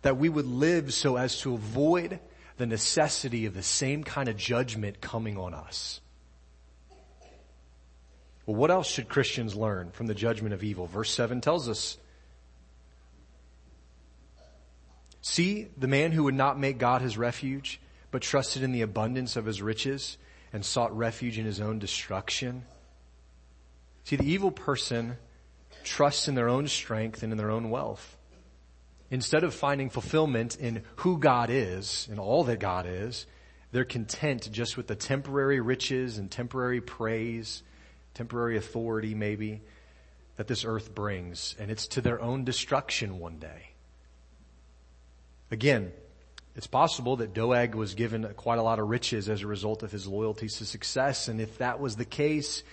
that 0.00 0.16
we 0.16 0.30
would 0.30 0.46
live 0.46 0.94
so 0.94 1.16
as 1.16 1.40
to 1.40 1.52
avoid 1.52 2.20
the 2.56 2.64
necessity 2.64 3.44
of 3.44 3.52
the 3.52 3.62
same 3.62 4.02
kind 4.02 4.30
of 4.30 4.38
judgment 4.38 5.02
coming 5.02 5.36
on 5.36 5.52
us. 5.52 6.00
Well, 8.46 8.56
what 8.56 8.70
else 8.70 8.88
should 8.88 9.10
Christians 9.10 9.54
learn 9.54 9.90
from 9.90 10.06
the 10.06 10.14
judgment 10.14 10.54
of 10.54 10.64
evil? 10.64 10.86
Verse 10.86 11.10
7 11.10 11.42
tells 11.42 11.68
us 11.68 11.98
See 15.20 15.68
the 15.76 15.86
man 15.86 16.12
who 16.12 16.24
would 16.24 16.34
not 16.34 16.58
make 16.58 16.78
God 16.78 17.02
his 17.02 17.18
refuge, 17.18 17.78
but 18.10 18.22
trusted 18.22 18.62
in 18.62 18.72
the 18.72 18.80
abundance 18.80 19.36
of 19.36 19.44
his 19.44 19.60
riches 19.60 20.16
and 20.50 20.64
sought 20.64 20.96
refuge 20.96 21.38
in 21.38 21.44
his 21.44 21.60
own 21.60 21.78
destruction. 21.78 22.62
See, 24.04 24.16
the 24.16 24.24
evil 24.24 24.50
person 24.50 25.18
trusts 25.86 26.28
in 26.28 26.34
their 26.34 26.48
own 26.48 26.68
strength 26.68 27.22
and 27.22 27.32
in 27.32 27.38
their 27.38 27.50
own 27.50 27.70
wealth. 27.70 28.16
Instead 29.10 29.44
of 29.44 29.54
finding 29.54 29.88
fulfillment 29.88 30.56
in 30.56 30.82
who 30.96 31.18
God 31.18 31.48
is 31.48 32.08
and 32.10 32.18
all 32.18 32.44
that 32.44 32.58
God 32.58 32.86
is, 32.86 33.26
they're 33.70 33.84
content 33.84 34.50
just 34.50 34.76
with 34.76 34.88
the 34.88 34.96
temporary 34.96 35.60
riches 35.60 36.18
and 36.18 36.30
temporary 36.30 36.80
praise, 36.80 37.62
temporary 38.14 38.56
authority 38.56 39.14
maybe, 39.14 39.62
that 40.36 40.48
this 40.48 40.64
earth 40.64 40.94
brings. 40.94 41.54
And 41.58 41.70
it's 41.70 41.86
to 41.88 42.00
their 42.00 42.20
own 42.20 42.44
destruction 42.44 43.18
one 43.18 43.38
day. 43.38 43.70
Again, 45.50 45.92
it's 46.56 46.66
possible 46.66 47.16
that 47.16 47.32
Doeg 47.32 47.74
was 47.74 47.94
given 47.94 48.24
quite 48.36 48.58
a 48.58 48.62
lot 48.62 48.78
of 48.78 48.88
riches 48.88 49.28
as 49.28 49.42
a 49.42 49.46
result 49.46 49.82
of 49.82 49.92
his 49.92 50.06
loyalty 50.06 50.48
to 50.48 50.64
success. 50.64 51.28
And 51.28 51.40
if 51.40 51.58
that 51.58 51.78
was 51.78 51.96
the 51.96 52.04
case, 52.04 52.64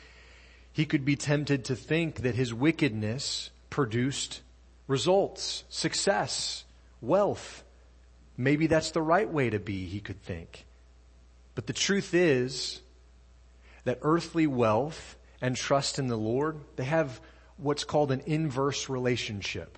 he 0.74 0.86
could 0.86 1.06
be 1.06 1.16
tempted 1.16 1.66
to 1.66 1.76
think 1.76 2.22
that 2.24 2.36
his 2.36 2.54
wickedness 2.54 3.52
produced 3.70 4.42
results, 4.88 5.64
success, 5.70 6.66
wealth. 7.00 7.64
Maybe 8.36 8.68
that's 8.68 8.92
the 8.92 9.02
right 9.02 9.30
way 9.30 9.52
to 9.52 9.60
be, 9.60 9.86
he 9.86 10.00
could 10.00 10.22
think. 10.22 10.66
But 11.56 11.68
the 11.68 11.74
truth 11.74 12.16
is 12.16 12.82
that 13.84 14.00
earthly 14.02 14.48
wealth 14.48 15.16
and 15.42 15.56
trust 15.56 16.00
in 16.00 16.08
the 16.08 16.18
Lord, 16.18 16.58
they 16.76 16.86
have 16.86 17.22
what's 17.58 17.84
called 17.84 18.12
an 18.12 18.22
inverse 18.26 18.90
relationship. 18.90 19.78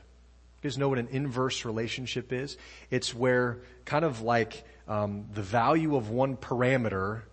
You 0.61 0.69
guys 0.69 0.77
know 0.77 0.89
what 0.89 0.99
an 0.99 1.09
inverse 1.11 1.65
relationship 1.65 2.31
is? 2.31 2.57
It's 2.89 3.13
where 3.13 3.59
kind 3.83 4.05
of 4.05 4.21
like 4.21 4.63
um, 4.87 5.25
the 5.33 5.41
value 5.41 5.95
of 5.95 6.09
one 6.09 6.37
parameter 6.37 7.23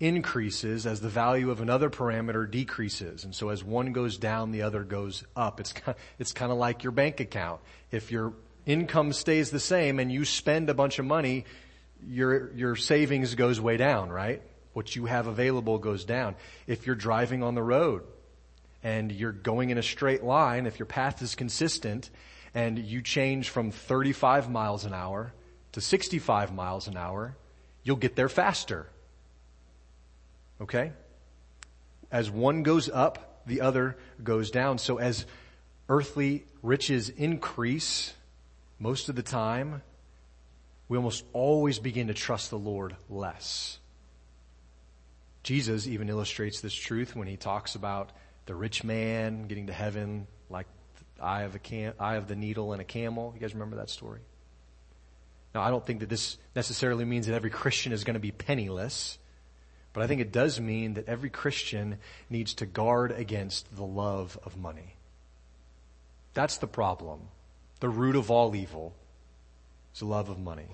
increases 0.00 0.86
as 0.86 1.00
the 1.00 1.08
value 1.08 1.50
of 1.50 1.60
another 1.60 1.90
parameter 1.90 2.48
decreases. 2.48 3.24
And 3.24 3.34
so 3.34 3.48
as 3.48 3.64
one 3.64 3.92
goes 3.92 4.16
down, 4.16 4.52
the 4.52 4.62
other 4.62 4.84
goes 4.84 5.24
up. 5.34 5.58
It's 5.60 5.72
kind 5.72 5.96
of, 5.96 6.02
it's 6.18 6.32
kind 6.32 6.52
of 6.52 6.58
like 6.58 6.84
your 6.84 6.92
bank 6.92 7.20
account. 7.20 7.60
If 7.90 8.12
your 8.12 8.32
income 8.64 9.12
stays 9.12 9.50
the 9.50 9.60
same 9.60 9.98
and 9.98 10.12
you 10.12 10.24
spend 10.24 10.70
a 10.70 10.74
bunch 10.74 10.98
of 10.98 11.06
money, 11.06 11.44
your, 12.06 12.52
your 12.52 12.76
savings 12.76 13.34
goes 13.34 13.60
way 13.60 13.76
down, 13.76 14.10
right? 14.10 14.42
What 14.72 14.94
you 14.94 15.06
have 15.06 15.26
available 15.26 15.78
goes 15.78 16.04
down. 16.04 16.36
If 16.66 16.86
you're 16.86 16.94
driving 16.94 17.42
on 17.42 17.56
the 17.56 17.62
road 17.62 18.04
and 18.84 19.10
you're 19.10 19.32
going 19.32 19.70
in 19.70 19.78
a 19.78 19.82
straight 19.82 20.22
line, 20.22 20.66
if 20.66 20.78
your 20.78 20.86
path 20.86 21.22
is 21.22 21.34
consistent 21.34 22.10
and 22.54 22.78
you 22.78 23.02
change 23.02 23.50
from 23.50 23.72
35 23.72 24.48
miles 24.48 24.84
an 24.84 24.94
hour 24.94 25.32
to 25.72 25.80
65 25.80 26.54
miles 26.54 26.86
an 26.86 26.96
hour, 26.96 27.36
you'll 27.82 27.96
get 27.96 28.14
there 28.14 28.28
faster. 28.28 28.86
Okay? 30.60 30.92
As 32.10 32.30
one 32.30 32.62
goes 32.62 32.88
up, 32.88 33.42
the 33.46 33.60
other 33.60 33.96
goes 34.22 34.50
down. 34.50 34.78
So 34.78 34.98
as 34.98 35.26
earthly 35.88 36.44
riches 36.62 37.08
increase, 37.08 38.14
most 38.78 39.08
of 39.08 39.16
the 39.16 39.22
time, 39.22 39.82
we 40.88 40.96
almost 40.96 41.24
always 41.32 41.78
begin 41.78 42.08
to 42.08 42.14
trust 42.14 42.50
the 42.50 42.58
Lord 42.58 42.96
less. 43.08 43.78
Jesus 45.42 45.86
even 45.86 46.08
illustrates 46.08 46.60
this 46.60 46.74
truth 46.74 47.14
when 47.14 47.28
he 47.28 47.36
talks 47.36 47.74
about 47.74 48.10
the 48.46 48.54
rich 48.54 48.84
man 48.84 49.46
getting 49.46 49.66
to 49.68 49.72
heaven 49.72 50.26
like 50.50 50.66
eye 51.20 51.42
of 51.42 51.54
a 51.54 51.58
cam, 51.58 51.92
eye 51.98 52.16
of 52.16 52.28
the 52.28 52.36
needle 52.36 52.72
and 52.72 52.80
a 52.80 52.84
camel. 52.84 53.32
You 53.34 53.40
guys 53.40 53.54
remember 53.54 53.76
that 53.76 53.90
story? 53.90 54.20
Now, 55.54 55.62
I 55.62 55.70
don't 55.70 55.84
think 55.84 56.00
that 56.00 56.08
this 56.08 56.36
necessarily 56.54 57.04
means 57.04 57.26
that 57.26 57.34
every 57.34 57.50
Christian 57.50 57.92
is 57.92 58.04
going 58.04 58.14
to 58.14 58.20
be 58.20 58.30
penniless, 58.30 59.18
but 59.98 60.04
I 60.04 60.06
think 60.06 60.20
it 60.20 60.30
does 60.30 60.60
mean 60.60 60.94
that 60.94 61.08
every 61.08 61.28
Christian 61.28 61.98
needs 62.30 62.54
to 62.54 62.66
guard 62.66 63.10
against 63.10 63.74
the 63.74 63.82
love 63.82 64.38
of 64.44 64.56
money. 64.56 64.94
That's 66.34 66.58
the 66.58 66.68
problem. 66.68 67.22
The 67.80 67.88
root 67.88 68.14
of 68.14 68.30
all 68.30 68.54
evil 68.54 68.94
is 69.92 69.98
the 69.98 70.06
love 70.06 70.28
of 70.28 70.38
money. 70.38 70.68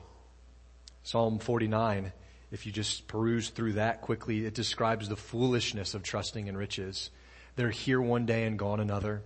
Psalm 1.04 1.38
49, 1.38 2.12
if 2.52 2.66
you 2.66 2.72
just 2.72 3.08
peruse 3.08 3.48
through 3.48 3.72
that 3.72 4.02
quickly, 4.02 4.44
it 4.44 4.52
describes 4.52 5.08
the 5.08 5.16
foolishness 5.16 5.94
of 5.94 6.02
trusting 6.02 6.46
in 6.46 6.54
riches. 6.54 7.08
They're 7.56 7.70
here 7.70 8.02
one 8.02 8.26
day 8.26 8.44
and 8.44 8.58
gone 8.58 8.78
another. 8.78 9.22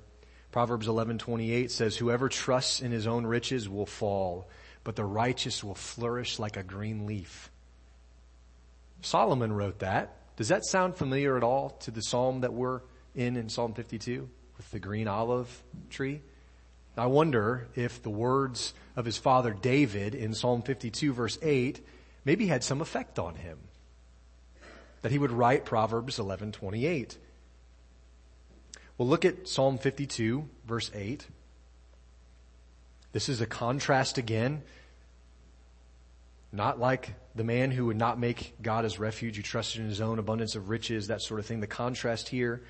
Proverbs 0.53 0.87
11:28 0.87 1.73
says 1.73 1.97
whoever 1.97 2.29
trusts 2.29 2.81
in 2.81 2.93
his 2.93 3.09
own 3.09 3.27
riches 3.27 3.69
will 3.69 3.85
fall, 3.85 4.49
but 4.85 4.95
the 4.95 5.05
righteous 5.05 5.65
will 5.65 5.75
flourish 5.75 6.39
like 6.39 6.57
a 6.57 6.63
green 6.63 7.05
leaf. 7.05 7.51
Solomon 9.01 9.53
wrote 9.53 9.81
that. 9.81 10.15
Does 10.37 10.49
that 10.49 10.65
sound 10.65 10.97
familiar 10.97 11.37
at 11.37 11.43
all 11.43 11.71
to 11.81 11.91
the 11.91 12.03
psalm 12.03 12.41
that 12.41 12.53
we're 12.53 12.81
in 13.15 13.37
in 13.37 13.49
Psalm 13.49 13.75
52 13.75 14.29
with 14.57 14.71
the 14.71 14.79
green 14.79 15.09
olive 15.09 15.63
tree? 15.91 16.21
I 16.97 17.07
wonder 17.07 17.69
if 17.77 18.03
the 18.03 18.11
words 18.11 18.75
of 18.97 19.05
his 19.05 19.17
father 19.17 19.53
David 19.53 20.15
in 20.15 20.35
Psalm 20.35 20.63
52 20.63 21.13
verse 21.13 21.39
8 21.43 21.81
maybe 22.25 22.49
had 22.49 22.65
some 22.65 22.81
effect 22.81 23.19
on 23.19 23.37
him. 23.37 23.59
That 25.03 25.13
he 25.13 25.19
would 25.19 25.31
write 25.31 25.65
Proverbs 25.65 26.19
11:28. 26.19 27.17
Well, 28.97 29.07
look 29.07 29.25
at 29.25 29.47
Psalm 29.47 29.79
52 29.79 30.49
verse 30.67 30.91
8. 30.93 31.27
This 33.13 33.29
is 33.29 33.41
a 33.41 33.47
contrast 33.47 34.19
again. 34.19 34.63
Not 36.51 36.81
like 36.81 37.15
the 37.39 37.45
man 37.45 37.71
who 37.71 37.87
would 37.87 37.97
not 37.97 38.19
make 38.19 38.61
God 38.61 38.83
his 38.83 38.99
refuge, 38.99 39.37
who 39.37 39.43
trusted 39.43 39.81
in 39.81 39.89
his 39.89 40.01
own 40.01 40.19
abundance 40.19 40.57
of 40.57 40.69
riches, 40.69 41.07
that 41.07 41.23
sort 41.23 41.39
of 41.39 41.47
thing. 41.47 41.61
The 41.61 41.69
contrast 41.69 42.29
here, 42.29 42.63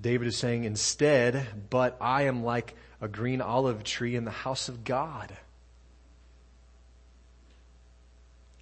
David 0.00 0.28
is 0.28 0.36
saying 0.36 0.62
instead, 0.62 1.44
but 1.68 1.96
I 2.00 2.22
am 2.22 2.44
like 2.44 2.76
a 3.00 3.08
green 3.08 3.40
olive 3.40 3.82
tree 3.82 4.14
in 4.14 4.24
the 4.24 4.30
house 4.30 4.68
of 4.68 4.84
God. 4.84 5.36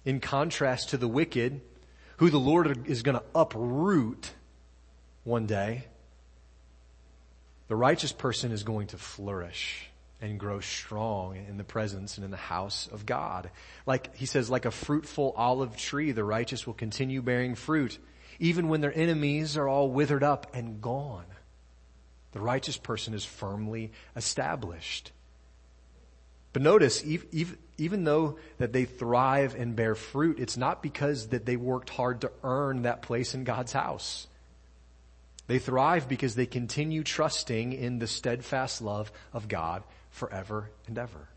In 0.03 0.19
contrast 0.19 0.89
to 0.89 0.97
the 0.97 1.07
wicked, 1.07 1.61
who 2.17 2.31
the 2.31 2.39
Lord 2.39 2.87
is 2.87 3.03
going 3.03 3.17
to 3.17 3.23
uproot 3.35 4.31
one 5.23 5.45
day, 5.45 5.85
the 7.67 7.75
righteous 7.75 8.11
person 8.11 8.51
is 8.51 8.63
going 8.63 8.87
to 8.87 8.97
flourish 8.97 9.90
and 10.21 10.39
grow 10.39 10.59
strong 10.59 11.35
in 11.35 11.57
the 11.57 11.63
presence 11.63 12.17
and 12.17 12.23
in 12.23 12.31
the 12.31 12.37
house 12.37 12.87
of 12.91 13.05
God. 13.05 13.49
Like 13.85 14.15
he 14.15 14.27
says, 14.27 14.49
like 14.49 14.65
a 14.65 14.71
fruitful 14.71 15.33
olive 15.35 15.75
tree, 15.75 16.11
the 16.11 16.23
righteous 16.23 16.67
will 16.67 16.75
continue 16.75 17.23
bearing 17.23 17.55
fruit, 17.55 17.97
even 18.39 18.69
when 18.69 18.81
their 18.81 18.95
enemies 18.95 19.57
are 19.57 19.67
all 19.67 19.89
withered 19.89 20.23
up 20.23 20.55
and 20.55 20.79
gone. 20.81 21.25
The 22.33 22.39
righteous 22.39 22.77
person 22.77 23.13
is 23.13 23.25
firmly 23.25 23.91
established. 24.15 25.11
But 26.53 26.61
notice, 26.61 27.03
even 27.77 28.03
though 28.03 28.37
that 28.57 28.73
they 28.73 28.85
thrive 28.85 29.55
and 29.55 29.75
bear 29.75 29.95
fruit, 29.95 30.39
it's 30.39 30.57
not 30.57 30.83
because 30.83 31.29
that 31.29 31.45
they 31.45 31.55
worked 31.55 31.89
hard 31.89 32.21
to 32.21 32.31
earn 32.43 32.83
that 32.83 33.01
place 33.01 33.33
in 33.33 33.43
God's 33.43 33.73
house. 33.73 34.27
They 35.47 35.59
thrive 35.59 36.07
because 36.07 36.35
they 36.35 36.45
continue 36.45 37.03
trusting 37.03 37.73
in 37.73 37.99
the 37.99 38.07
steadfast 38.07 38.81
love 38.81 39.11
of 39.33 39.47
God 39.47 39.83
forever 40.11 40.69
and 40.87 40.97
ever. 40.97 41.27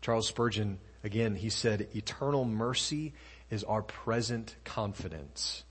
Charles 0.00 0.28
Spurgeon, 0.28 0.78
again, 1.02 1.34
he 1.34 1.50
said, 1.50 1.88
eternal 1.94 2.44
mercy 2.44 3.14
is 3.50 3.64
our 3.64 3.82
present 3.82 4.54
confidence. 4.64 5.64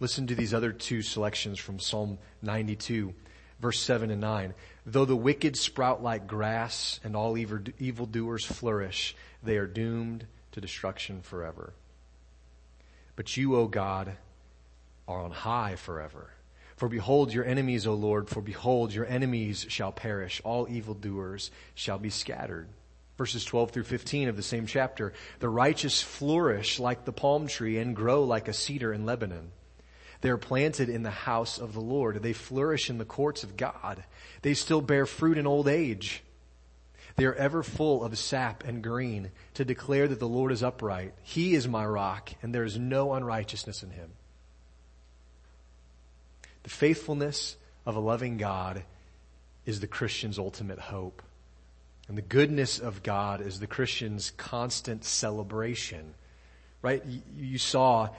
Listen 0.00 0.26
to 0.26 0.34
these 0.34 0.52
other 0.52 0.72
two 0.72 1.02
selections 1.02 1.58
from 1.58 1.78
Psalm 1.78 2.18
92, 2.42 3.14
verse 3.60 3.80
7 3.80 4.10
and 4.10 4.20
9. 4.20 4.54
Though 4.86 5.04
the 5.04 5.16
wicked 5.16 5.56
sprout 5.56 6.02
like 6.02 6.26
grass 6.26 7.00
and 7.02 7.16
all 7.16 7.36
evildoers 7.36 8.44
flourish, 8.44 9.16
they 9.42 9.56
are 9.56 9.66
doomed 9.66 10.26
to 10.52 10.60
destruction 10.60 11.22
forever. 11.22 11.72
But 13.16 13.36
you, 13.36 13.56
O 13.56 13.66
God, 13.66 14.16
are 15.08 15.20
on 15.20 15.30
high 15.30 15.74
forever. 15.76 16.30
For 16.78 16.88
behold 16.88 17.34
your 17.34 17.44
enemies, 17.44 17.88
O 17.88 17.94
Lord, 17.94 18.28
for 18.28 18.40
behold 18.40 18.94
your 18.94 19.04
enemies 19.04 19.66
shall 19.68 19.90
perish. 19.90 20.40
All 20.44 20.68
evildoers 20.70 21.50
shall 21.74 21.98
be 21.98 22.08
scattered. 22.08 22.68
Verses 23.16 23.44
12 23.44 23.72
through 23.72 23.82
15 23.82 24.28
of 24.28 24.36
the 24.36 24.44
same 24.44 24.64
chapter. 24.64 25.12
The 25.40 25.48
righteous 25.48 26.00
flourish 26.00 26.78
like 26.78 27.04
the 27.04 27.12
palm 27.12 27.48
tree 27.48 27.78
and 27.78 27.96
grow 27.96 28.22
like 28.22 28.46
a 28.46 28.52
cedar 28.52 28.92
in 28.92 29.04
Lebanon. 29.04 29.50
They 30.20 30.30
are 30.30 30.38
planted 30.38 30.88
in 30.88 31.02
the 31.02 31.10
house 31.10 31.58
of 31.58 31.72
the 31.72 31.80
Lord. 31.80 32.22
They 32.22 32.32
flourish 32.32 32.90
in 32.90 32.98
the 32.98 33.04
courts 33.04 33.42
of 33.42 33.56
God. 33.56 34.04
They 34.42 34.54
still 34.54 34.80
bear 34.80 35.04
fruit 35.04 35.36
in 35.36 35.48
old 35.48 35.66
age. 35.66 36.22
They 37.16 37.24
are 37.24 37.34
ever 37.34 37.64
full 37.64 38.04
of 38.04 38.16
sap 38.16 38.62
and 38.62 38.84
green 38.84 39.32
to 39.54 39.64
declare 39.64 40.06
that 40.06 40.20
the 40.20 40.28
Lord 40.28 40.52
is 40.52 40.62
upright. 40.62 41.14
He 41.24 41.56
is 41.56 41.66
my 41.66 41.84
rock 41.84 42.30
and 42.40 42.54
there 42.54 42.62
is 42.62 42.78
no 42.78 43.14
unrighteousness 43.14 43.82
in 43.82 43.90
him. 43.90 44.12
The 46.68 46.74
faithfulness 46.74 47.56
of 47.86 47.96
a 47.96 47.98
loving 47.98 48.36
God 48.36 48.84
is 49.64 49.80
the 49.80 49.86
Christian's 49.86 50.38
ultimate 50.38 50.78
hope. 50.78 51.22
And 52.08 52.18
the 52.18 52.20
goodness 52.20 52.78
of 52.78 53.02
God 53.02 53.40
is 53.40 53.58
the 53.58 53.66
Christian's 53.66 54.32
constant 54.36 55.02
celebration. 55.02 56.12
Right? 56.82 57.02
You 57.38 57.56
saw, 57.56 58.10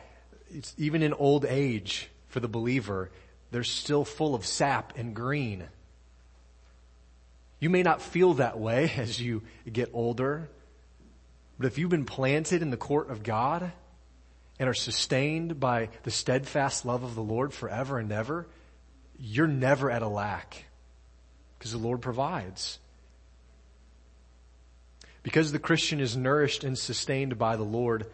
even 0.80 1.04
in 1.04 1.14
old 1.14 1.46
age 1.46 2.10
for 2.30 2.40
the 2.40 2.48
believer, 2.48 3.12
they're 3.52 3.64
still 3.64 4.04
full 4.04 4.34
of 4.34 4.48
sap 4.48 4.98
and 4.98 5.16
green. 5.16 5.66
You 7.60 7.70
may 7.70 7.84
not 7.84 8.02
feel 8.02 8.34
that 8.34 8.58
way 8.58 8.92
as 8.98 9.22
you 9.22 9.44
get 9.72 9.92
older, 9.94 10.50
but 11.60 11.68
if 11.68 11.78
you've 11.78 11.92
been 11.92 12.06
planted 12.06 12.64
in 12.64 12.72
the 12.72 12.78
court 12.78 13.12
of 13.12 13.22
God, 13.22 13.72
and 14.60 14.68
are 14.68 14.74
sustained 14.74 15.60
by 15.60 15.90
the 16.04 16.12
steadfast 16.12 16.86
love 16.86 17.04
of 17.04 17.16
the 17.16 17.24
Lord 17.24 17.54
forever 17.54 17.98
and 17.98 18.12
ever, 18.12 18.48
you're 19.18 19.48
never 19.48 19.90
at 19.90 20.02
a 20.02 20.08
lack 20.08 20.66
because 21.58 21.72
the 21.72 21.78
Lord 21.78 22.02
provides. 22.02 22.80
Because 25.24 25.52
the 25.52 25.60
Christian 25.60 26.00
is 26.00 26.16
nourished 26.16 26.64
and 26.64 26.78
sustained 26.78 27.38
by 27.38 27.56
the 27.56 27.64
Lord, 27.64 28.08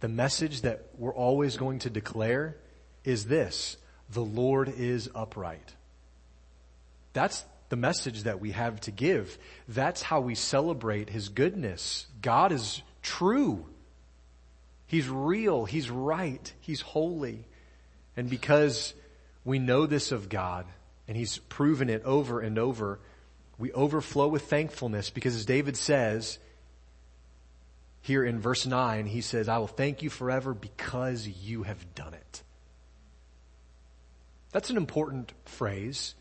the 0.00 0.08
message 0.08 0.62
that 0.62 0.86
we're 0.96 1.14
always 1.14 1.56
going 1.56 1.80
to 1.80 1.90
declare 1.90 2.56
is 3.04 3.26
this, 3.26 3.76
the 4.10 4.24
Lord 4.24 4.68
is 4.68 5.10
upright. 5.14 5.74
That's 7.12 7.44
the 7.68 7.76
message 7.76 8.24
that 8.24 8.40
we 8.40 8.50
have 8.52 8.80
to 8.82 8.90
give. 8.90 9.38
That's 9.68 10.02
how 10.02 10.20
we 10.20 10.34
celebrate 10.34 11.10
His 11.10 11.28
goodness. 11.28 12.06
God 12.20 12.52
is 12.52 12.82
true. 13.02 13.66
He's 14.86 15.08
real. 15.08 15.64
He's 15.64 15.90
right. 15.90 16.52
He's 16.60 16.80
holy. 16.80 17.46
And 18.16 18.30
because 18.30 18.94
we 19.44 19.58
know 19.58 19.86
this 19.86 20.12
of 20.12 20.28
God 20.28 20.66
and 21.08 21.16
He's 21.16 21.38
proven 21.38 21.88
it 21.88 22.02
over 22.04 22.40
and 22.40 22.58
over, 22.58 23.00
we 23.58 23.72
overflow 23.72 24.28
with 24.28 24.42
thankfulness 24.42 25.10
because 25.10 25.34
as 25.34 25.46
David 25.46 25.76
says, 25.76 26.38
here 28.04 28.22
in 28.22 28.38
verse 28.38 28.66
9, 28.66 29.06
he 29.06 29.22
says, 29.22 29.48
I 29.48 29.56
will 29.56 29.66
thank 29.66 30.02
you 30.02 30.10
forever 30.10 30.52
because 30.52 31.26
you 31.26 31.62
have 31.62 31.94
done 31.94 32.12
it. 32.12 32.42
That's 34.52 34.68
an 34.68 34.76
important 34.76 35.32
phrase. 35.46 36.14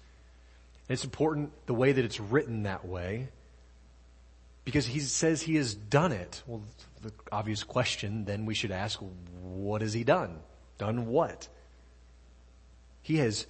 It's 0.87 1.03
important 1.03 1.51
the 1.65 1.73
way 1.73 1.91
that 1.91 2.05
it's 2.05 2.21
written 2.21 2.63
that 2.63 2.85
way 2.85 3.27
because 4.65 4.85
he 4.85 4.99
says 4.99 5.41
he 5.41 5.55
has 5.55 5.73
done 5.73 6.11
it. 6.11 6.41
Well, 6.47 6.63
the 7.01 7.11
obvious 7.31 7.63
question 7.63 8.25
then 8.25 8.45
we 8.45 8.53
should 8.53 8.71
ask, 8.71 8.99
what 9.41 9.81
has 9.81 9.93
he 9.93 10.03
done? 10.03 10.39
Done 10.77 11.07
what? 11.07 11.47
He 13.01 13.17
has, 13.17 13.45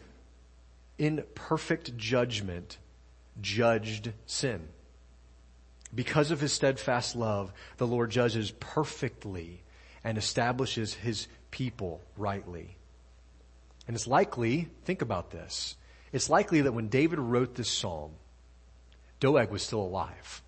in 0.97 1.23
perfect 1.36 1.95
judgment, 1.97 2.78
judged 3.41 4.12
sin. 4.26 4.67
Because 5.93 6.32
of 6.32 6.41
his 6.41 6.52
steadfast 6.52 7.15
love, 7.15 7.54
the 7.78 7.86
Lord 7.86 8.10
judges 8.10 8.52
perfectly 8.60 9.62
and 10.04 10.17
establishes 10.17 10.95
his 10.95 11.28
people 11.52 12.02
rightly. 12.17 12.78
And 13.88 13.95
it's 13.95 14.08
likely, 14.08 14.69
think 14.86 15.04
about 15.04 15.30
this, 15.30 15.76
it's 16.12 16.30
likely 16.30 16.62
that 16.62 16.73
when 16.73 16.88
David 16.88 17.19
wrote 17.19 17.56
this 17.56 17.69
psalm, 17.69 18.12
Doeg 19.19 19.52
was 19.52 19.62
still 19.62 19.82
alive. 19.82 20.41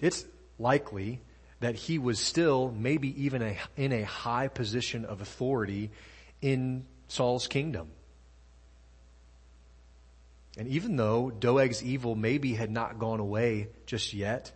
It's 0.00 0.24
likely 0.58 1.20
that 1.60 1.74
he 1.74 1.98
was 1.98 2.18
still 2.18 2.74
maybe 2.76 3.24
even 3.24 3.42
a, 3.42 3.56
in 3.76 3.92
a 3.92 4.02
high 4.02 4.48
position 4.48 5.04
of 5.04 5.20
authority 5.20 5.90
in 6.40 6.86
Saul's 7.08 7.46
kingdom. 7.46 7.90
And 10.56 10.68
even 10.68 10.96
though 10.96 11.30
Doeg's 11.30 11.82
evil 11.82 12.14
maybe 12.14 12.54
had 12.54 12.70
not 12.70 12.98
gone 12.98 13.20
away 13.20 13.68
just 13.86 14.14
yet, 14.14 14.52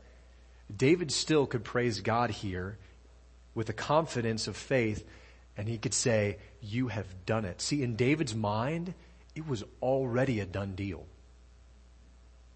David 0.74 1.12
still 1.12 1.46
could 1.46 1.62
praise 1.62 2.00
God 2.00 2.30
here 2.30 2.78
with 3.54 3.68
a 3.68 3.74
confidence 3.74 4.48
of 4.48 4.56
faith 4.56 5.06
and 5.56 5.68
he 5.68 5.78
could 5.78 5.94
say, 5.94 6.38
you 6.60 6.88
have 6.88 7.26
done 7.26 7.44
it. 7.44 7.60
See, 7.60 7.82
in 7.82 7.94
David's 7.94 8.34
mind, 8.34 8.94
it 9.36 9.46
was 9.46 9.62
already 9.80 10.40
a 10.40 10.46
done 10.46 10.74
deal. 10.74 11.06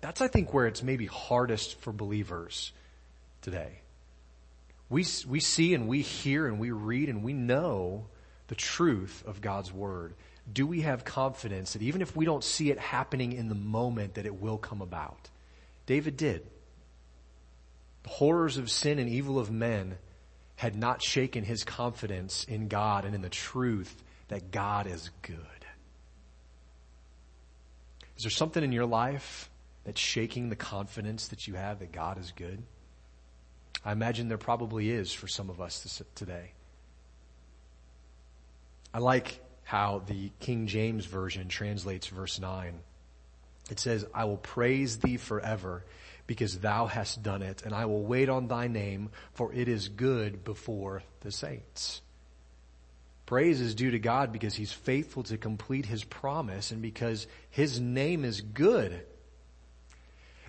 That's, 0.00 0.20
I 0.20 0.28
think, 0.28 0.52
where 0.52 0.66
it's 0.66 0.82
maybe 0.82 1.06
hardest 1.06 1.80
for 1.80 1.92
believers 1.92 2.72
today. 3.50 3.80
We, 4.90 5.06
we 5.26 5.40
see 5.40 5.74
and 5.74 5.88
we 5.88 6.02
hear 6.02 6.46
and 6.46 6.58
we 6.58 6.70
read 6.70 7.08
and 7.08 7.22
we 7.22 7.32
know 7.32 8.06
the 8.48 8.54
truth 8.54 9.22
of 9.26 9.40
God's 9.40 9.72
Word. 9.72 10.14
Do 10.50 10.66
we 10.66 10.82
have 10.82 11.04
confidence 11.04 11.72
that 11.72 11.82
even 11.82 12.02
if 12.02 12.14
we 12.14 12.24
don't 12.24 12.44
see 12.44 12.70
it 12.70 12.78
happening 12.78 13.32
in 13.32 13.48
the 13.48 13.54
moment 13.54 14.14
that 14.14 14.26
it 14.26 14.40
will 14.40 14.58
come 14.58 14.82
about? 14.82 15.30
David 15.86 16.16
did. 16.16 16.46
The 18.02 18.10
horrors 18.10 18.58
of 18.58 18.70
sin 18.70 18.98
and 18.98 19.08
evil 19.08 19.38
of 19.38 19.50
men 19.50 19.96
had 20.56 20.76
not 20.76 21.02
shaken 21.02 21.44
his 21.44 21.64
confidence 21.64 22.44
in 22.44 22.68
God 22.68 23.04
and 23.04 23.14
in 23.14 23.22
the 23.22 23.28
truth 23.28 23.94
that 24.28 24.50
God 24.50 24.86
is 24.86 25.10
good. 25.22 25.38
Is 28.16 28.24
there 28.24 28.30
something 28.30 28.64
in 28.64 28.72
your 28.72 28.86
life 28.86 29.48
that's 29.84 30.00
shaking 30.00 30.48
the 30.48 30.56
confidence 30.56 31.28
that 31.28 31.46
you 31.46 31.54
have 31.54 31.78
that 31.78 31.92
God 31.92 32.18
is 32.18 32.32
good? 32.36 32.62
I 33.84 33.92
imagine 33.92 34.28
there 34.28 34.38
probably 34.38 34.90
is 34.90 35.12
for 35.12 35.28
some 35.28 35.50
of 35.50 35.60
us 35.60 36.02
today. 36.14 36.52
I 38.92 38.98
like 38.98 39.40
how 39.64 40.02
the 40.06 40.30
King 40.40 40.66
James 40.66 41.04
Version 41.04 41.48
translates 41.48 42.06
verse 42.06 42.40
9. 42.40 42.80
It 43.70 43.78
says, 43.78 44.06
I 44.14 44.24
will 44.24 44.38
praise 44.38 44.98
thee 44.98 45.18
forever 45.18 45.84
because 46.26 46.58
thou 46.58 46.86
hast 46.86 47.22
done 47.22 47.42
it, 47.42 47.62
and 47.62 47.74
I 47.74 47.86
will 47.86 48.02
wait 48.02 48.28
on 48.28 48.48
thy 48.48 48.68
name, 48.68 49.10
for 49.32 49.52
it 49.52 49.68
is 49.68 49.88
good 49.88 50.44
before 50.44 51.02
the 51.20 51.30
saints. 51.30 52.02
Praise 53.26 53.60
is 53.60 53.74
due 53.74 53.90
to 53.90 53.98
God 53.98 54.32
because 54.32 54.54
he's 54.54 54.72
faithful 54.72 55.22
to 55.24 55.36
complete 55.36 55.84
his 55.84 56.02
promise 56.02 56.70
and 56.70 56.80
because 56.80 57.26
his 57.50 57.78
name 57.78 58.24
is 58.24 58.40
good. 58.40 59.04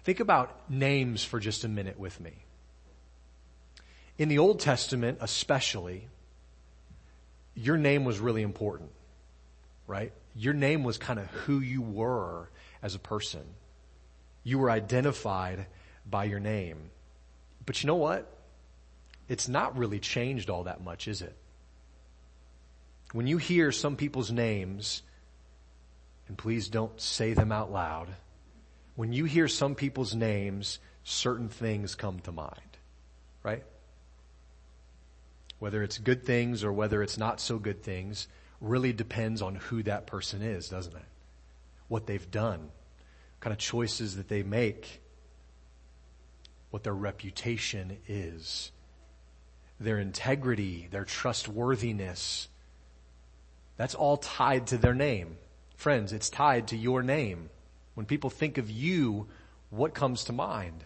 Think 0.06 0.22
about 0.22 0.70
names 0.70 1.26
for 1.26 1.42
just 1.42 1.66
a 1.66 1.68
minute 1.68 2.00
with 2.00 2.22
me. 2.22 2.46
In 4.20 4.28
the 4.28 4.40
Old 4.40 4.60
Testament, 4.60 5.20
especially, 5.22 6.10
your 7.56 7.78
name 7.78 8.04
was 8.04 8.20
really 8.20 8.42
important, 8.42 8.92
right? 9.88 10.12
Your 10.36 10.54
name 10.54 10.84
was 10.84 10.98
kind 10.98 11.20
of 11.20 11.28
who 11.28 11.62
you 11.62 11.82
were 11.82 12.50
as 12.84 12.96
a 12.96 13.00
person. 13.00 13.44
You 14.44 14.60
were 14.60 14.70
identified 14.70 15.68
by 16.06 16.26
your 16.26 16.42
name. 16.42 16.92
But 17.66 17.82
you 17.82 17.88
know 17.88 17.96
what? 17.96 18.30
It's 19.30 19.48
not 19.48 19.78
really 19.78 20.00
changed 20.00 20.50
all 20.50 20.66
that 20.66 20.84
much, 20.84 21.08
is 21.08 21.22
it? 21.22 21.36
When 23.14 23.26
you 23.26 23.38
hear 23.38 23.72
some 23.72 23.96
people's 23.96 24.32
names, 24.32 25.02
and 26.28 26.38
please 26.38 26.68
don't 26.68 27.00
say 27.00 27.34
them 27.34 27.54
out 27.54 27.72
loud, 27.72 28.10
when 28.98 29.14
you 29.14 29.24
hear 29.24 29.48
some 29.48 29.76
people's 29.76 30.14
names, 30.14 30.80
certain 31.06 31.48
things 31.48 31.96
come 31.96 32.20
to 32.22 32.34
mind, 32.34 32.78
right? 33.44 33.64
Whether 35.60 35.84
it's 35.84 35.98
good 35.98 36.26
things 36.26 36.64
or 36.64 36.72
whether 36.72 37.04
it's 37.04 37.18
not 37.18 37.40
so 37.40 37.60
good 37.60 37.84
things 37.84 38.28
really 38.62 38.94
depends 38.94 39.42
on 39.42 39.56
who 39.56 39.84
that 39.84 40.08
person 40.08 40.42
is, 40.42 40.70
doesn't 40.70 40.96
it? 40.96 41.06
What 41.88 42.08
they've 42.08 42.32
done, 42.32 42.70
kind 43.40 43.54
of 43.54 43.60
choices 43.60 44.16
that 44.18 44.28
they 44.28 44.44
make, 44.44 45.02
what 46.72 46.84
their 46.84 46.94
reputation 46.94 47.98
is, 48.08 48.72
their 49.80 49.98
integrity, 49.98 50.88
their 50.92 51.06
trustworthiness, 51.06 52.48
that's 53.78 53.96
all 53.96 54.18
tied 54.18 54.68
to 54.68 54.78
their 54.78 54.94
name. 54.94 55.38
Friends, 55.76 56.12
it's 56.12 56.30
tied 56.30 56.68
to 56.68 56.78
your 56.78 57.02
name. 57.02 57.50
When 57.94 58.06
people 58.06 58.30
think 58.30 58.58
of 58.58 58.70
you, 58.70 59.28
what 59.70 59.94
comes 59.94 60.26
to 60.26 60.34
mind? 60.34 60.84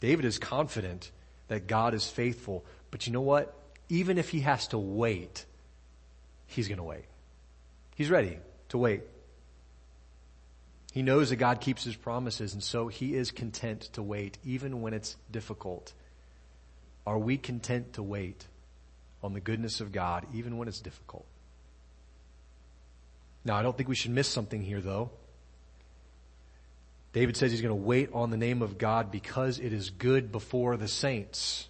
David 0.00 0.26
is 0.26 0.38
confident 0.38 1.10
that 1.48 1.66
God 1.66 1.94
is 1.94 2.08
faithful, 2.08 2.64
but 2.90 3.06
you 3.06 3.12
know 3.12 3.20
what? 3.20 3.54
Even 3.88 4.18
if 4.18 4.30
he 4.30 4.40
has 4.40 4.68
to 4.68 4.78
wait, 4.78 5.44
he's 6.46 6.68
going 6.68 6.78
to 6.78 6.84
wait. 6.84 7.04
He's 7.94 8.10
ready 8.10 8.38
to 8.70 8.78
wait. 8.78 9.02
He 10.92 11.02
knows 11.02 11.30
that 11.30 11.36
God 11.36 11.60
keeps 11.60 11.84
his 11.84 11.94
promises, 11.94 12.54
and 12.54 12.62
so 12.62 12.88
he 12.88 13.14
is 13.14 13.30
content 13.30 13.82
to 13.92 14.02
wait, 14.02 14.38
even 14.44 14.80
when 14.80 14.94
it's 14.94 15.16
difficult. 15.30 15.92
Are 17.06 17.18
we 17.18 17.36
content 17.36 17.94
to 17.94 18.02
wait? 18.02 18.46
on 19.26 19.32
the 19.32 19.40
goodness 19.40 19.80
of 19.80 19.92
God, 19.92 20.24
even 20.32 20.56
when 20.56 20.68
it's 20.68 20.80
difficult. 20.80 21.26
Now, 23.44 23.56
I 23.56 23.62
don't 23.62 23.76
think 23.76 23.88
we 23.88 23.94
should 23.94 24.12
miss 24.12 24.28
something 24.28 24.62
here, 24.62 24.80
though. 24.80 25.10
David 27.16 27.34
says 27.34 27.50
he's 27.50 27.62
going 27.62 27.70
to 27.70 27.74
wait 27.74 28.10
on 28.12 28.28
the 28.28 28.36
name 28.36 28.60
of 28.60 28.76
God 28.76 29.10
because 29.10 29.58
it 29.58 29.72
is 29.72 29.88
good 29.88 30.30
before 30.30 30.76
the 30.76 30.86
saints. 30.86 31.66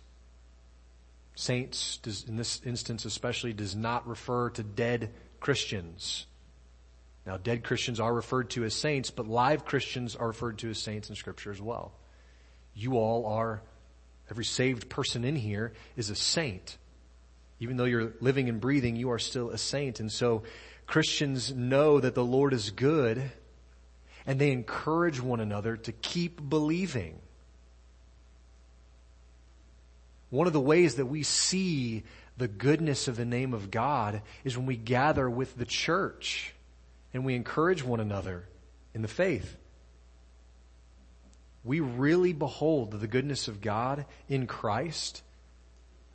Saints, 1.36 2.00
in 2.26 2.36
this 2.36 2.60
instance 2.64 3.04
especially, 3.04 3.52
does 3.52 3.76
not 3.76 4.08
refer 4.08 4.50
to 4.50 4.64
dead 4.64 5.12
Christians. 5.38 6.26
Now, 7.24 7.36
dead 7.36 7.62
Christians 7.62 8.00
are 8.00 8.12
referred 8.12 8.50
to 8.50 8.64
as 8.64 8.74
saints, 8.74 9.12
but 9.12 9.28
live 9.28 9.64
Christians 9.64 10.16
are 10.16 10.26
referred 10.26 10.58
to 10.58 10.70
as 10.70 10.82
saints 10.82 11.10
in 11.10 11.14
Scripture 11.14 11.52
as 11.52 11.62
well. 11.62 11.92
You 12.74 12.96
all 12.96 13.26
are, 13.26 13.62
every 14.28 14.44
saved 14.44 14.88
person 14.88 15.24
in 15.24 15.36
here 15.36 15.74
is 15.96 16.10
a 16.10 16.16
saint. 16.16 16.76
Even 17.60 17.76
though 17.76 17.84
you're 17.84 18.14
living 18.20 18.48
and 18.48 18.60
breathing, 18.60 18.96
you 18.96 19.12
are 19.12 19.20
still 19.20 19.50
a 19.50 19.58
saint. 19.58 20.00
And 20.00 20.10
so 20.10 20.42
Christians 20.88 21.54
know 21.54 22.00
that 22.00 22.16
the 22.16 22.24
Lord 22.24 22.52
is 22.52 22.70
good 22.70 23.30
and 24.26 24.38
they 24.38 24.50
encourage 24.50 25.20
one 25.20 25.40
another 25.40 25.76
to 25.76 25.92
keep 25.92 26.48
believing. 26.48 27.18
One 30.30 30.46
of 30.46 30.52
the 30.52 30.60
ways 30.60 30.96
that 30.96 31.06
we 31.06 31.22
see 31.22 32.02
the 32.36 32.48
goodness 32.48 33.08
of 33.08 33.16
the 33.16 33.24
name 33.24 33.54
of 33.54 33.70
God 33.70 34.22
is 34.44 34.56
when 34.56 34.66
we 34.66 34.76
gather 34.76 35.30
with 35.30 35.56
the 35.56 35.64
church 35.64 36.52
and 37.14 37.24
we 37.24 37.34
encourage 37.34 37.82
one 37.82 38.00
another 38.00 38.44
in 38.94 39.02
the 39.02 39.08
faith. 39.08 39.56
We 41.64 41.80
really 41.80 42.32
behold 42.32 42.92
the 42.92 43.06
goodness 43.06 43.48
of 43.48 43.60
God 43.60 44.04
in 44.28 44.46
Christ 44.46 45.22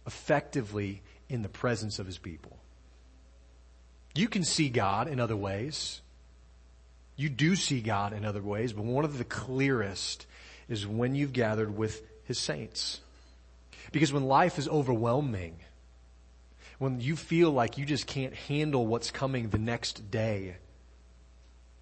effectively 0.06 1.02
in 1.30 1.42
the 1.42 1.50
presence 1.50 2.00
of 2.00 2.06
his 2.06 2.18
people. 2.18 2.58
You 4.14 4.28
can 4.28 4.44
see 4.44 4.70
God 4.70 5.08
in 5.08 5.20
other 5.20 5.36
ways. 5.36 6.02
You 7.22 7.30
do 7.30 7.56
see 7.56 7.82
God 7.82 8.14
in 8.14 8.26
other 8.26 8.42
ways, 8.42 8.74
but 8.74 8.84
one 8.84 9.06
of 9.06 9.20
the 9.20 9.24
clearest 9.24 10.26
is 10.68 10.88
when 10.88 11.14
you've 11.14 11.34
gathered 11.34 11.78
with 11.78 12.02
his 12.24 12.40
saints. 12.40 13.00
Because 13.92 14.12
when 14.12 14.24
life 14.24 14.58
is 14.58 14.68
overwhelming, 14.68 15.58
when 16.80 17.00
you 17.00 17.16
feel 17.16 17.52
like 17.52 17.78
you 17.78 17.86
just 17.86 18.08
can't 18.08 18.34
handle 18.34 18.88
what's 18.88 19.12
coming 19.12 19.50
the 19.50 19.60
next 19.60 20.10
day, 20.10 20.56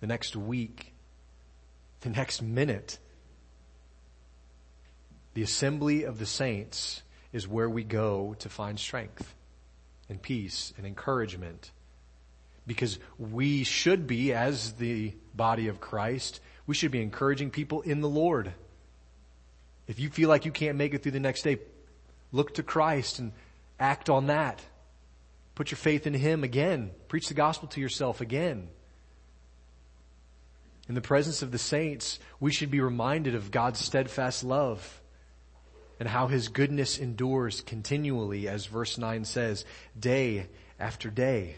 the 0.01 0.07
next 0.07 0.35
week, 0.35 0.93
the 2.01 2.09
next 2.09 2.41
minute, 2.41 2.99
the 5.35 5.41
assembly 5.41 6.03
of 6.03 6.19
the 6.19 6.25
saints 6.25 7.01
is 7.31 7.47
where 7.47 7.69
we 7.69 7.85
go 7.85 8.35
to 8.39 8.49
find 8.49 8.77
strength 8.77 9.33
and 10.09 10.21
peace 10.21 10.73
and 10.75 10.85
encouragement. 10.85 11.71
Because 12.69 12.99
we 13.17 13.63
should 13.63 14.05
be, 14.05 14.31
as 14.31 14.73
the 14.73 15.15
body 15.33 15.69
of 15.69 15.81
Christ, 15.81 16.39
we 16.67 16.75
should 16.75 16.91
be 16.91 17.01
encouraging 17.01 17.49
people 17.49 17.81
in 17.81 17.99
the 18.01 18.07
Lord. 18.07 18.53
If 19.87 19.99
you 19.99 20.11
feel 20.11 20.29
like 20.29 20.45
you 20.45 20.51
can't 20.51 20.77
make 20.77 20.93
it 20.93 21.01
through 21.01 21.13
the 21.13 21.19
next 21.19 21.41
day, 21.41 21.57
look 22.31 22.53
to 22.53 22.63
Christ 22.63 23.17
and 23.17 23.31
act 23.79 24.07
on 24.07 24.27
that. 24.27 24.61
Put 25.55 25.71
your 25.71 25.79
faith 25.79 26.05
in 26.05 26.13
Him 26.13 26.43
again. 26.43 26.91
Preach 27.07 27.27
the 27.27 27.33
gospel 27.33 27.67
to 27.69 27.81
yourself 27.81 28.21
again. 28.21 28.69
In 30.87 30.93
the 30.93 31.01
presence 31.01 31.41
of 31.41 31.51
the 31.51 31.57
saints, 31.57 32.19
we 32.39 32.51
should 32.51 32.69
be 32.69 32.81
reminded 32.81 33.33
of 33.33 33.49
God's 33.49 33.79
steadfast 33.79 34.43
love 34.43 35.01
and 35.99 36.07
how 36.07 36.27
his 36.27 36.49
goodness 36.49 36.99
endures 36.99 37.61
continually, 37.61 38.47
as 38.47 38.67
verse 38.67 38.99
9 38.99 39.25
says, 39.25 39.65
day 39.99 40.49
after 40.79 41.09
day. 41.09 41.55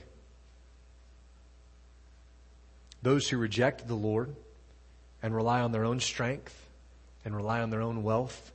Those 3.02 3.30
who 3.30 3.38
reject 3.38 3.88
the 3.88 3.96
Lord 3.96 4.36
and 5.24 5.36
rely 5.36 5.62
on 5.62 5.72
their 5.72 5.86
own 5.86 6.00
strength 6.00 6.70
and 7.26 7.36
rely 7.36 7.62
on 7.62 7.70
their 7.70 7.82
own 7.82 8.04
wealth 8.04 8.52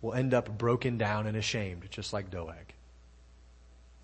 will 0.00 0.14
end 0.14 0.34
up 0.34 0.58
broken 0.58 0.98
down 0.98 1.26
and 1.26 1.36
ashamed, 1.36 1.86
just 1.90 2.12
like 2.12 2.30
Doeg. 2.30 2.74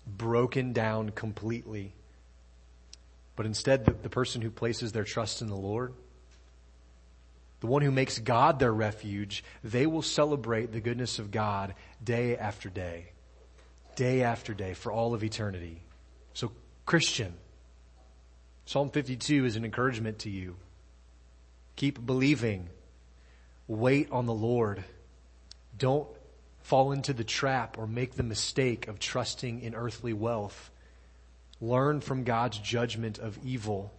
Broken 0.07 0.73
down 0.73 1.09
completely. 1.09 1.93
But 3.35 3.45
instead, 3.45 3.85
the, 3.85 3.91
the 3.91 4.09
person 4.09 4.41
who 4.41 4.49
places 4.49 4.91
their 4.91 5.03
trust 5.03 5.41
in 5.41 5.47
the 5.47 5.55
Lord 5.55 5.93
the 7.59 7.67
one 7.67 7.81
who 7.81 7.91
makes 7.91 8.19
God 8.19 8.59
their 8.59 8.73
refuge, 8.73 9.43
they 9.63 9.85
will 9.85 10.01
celebrate 10.01 10.71
the 10.71 10.79
goodness 10.79 11.19
of 11.19 11.31
God 11.31 11.73
day 12.03 12.37
after 12.37 12.69
day, 12.69 13.11
day 13.95 14.23
after 14.23 14.53
day 14.53 14.73
for 14.73 14.91
all 14.91 15.13
of 15.13 15.23
eternity. 15.23 15.81
So 16.33 16.51
Christian, 16.85 17.33
Psalm 18.69 18.89
52 18.91 19.45
is 19.45 19.55
an 19.55 19.65
encouragement 19.65 20.19
to 20.19 20.29
you. 20.29 20.55
Keep 21.75 22.05
believing. 22.05 22.69
Wait 23.67 24.11
on 24.11 24.25
the 24.27 24.33
Lord. 24.33 24.83
Don't 25.77 26.07
fall 26.61 26.91
into 26.91 27.13
the 27.13 27.23
trap 27.23 27.77
or 27.77 27.87
make 27.87 28.13
the 28.13 28.23
mistake 28.23 28.87
of 28.87 28.99
trusting 28.99 29.61
in 29.61 29.73
earthly 29.73 30.13
wealth. 30.13 30.69
Learn 31.59 31.99
from 31.99 32.23
God's 32.23 32.59
judgment 32.59 33.17
of 33.17 33.39
evil 33.43 33.91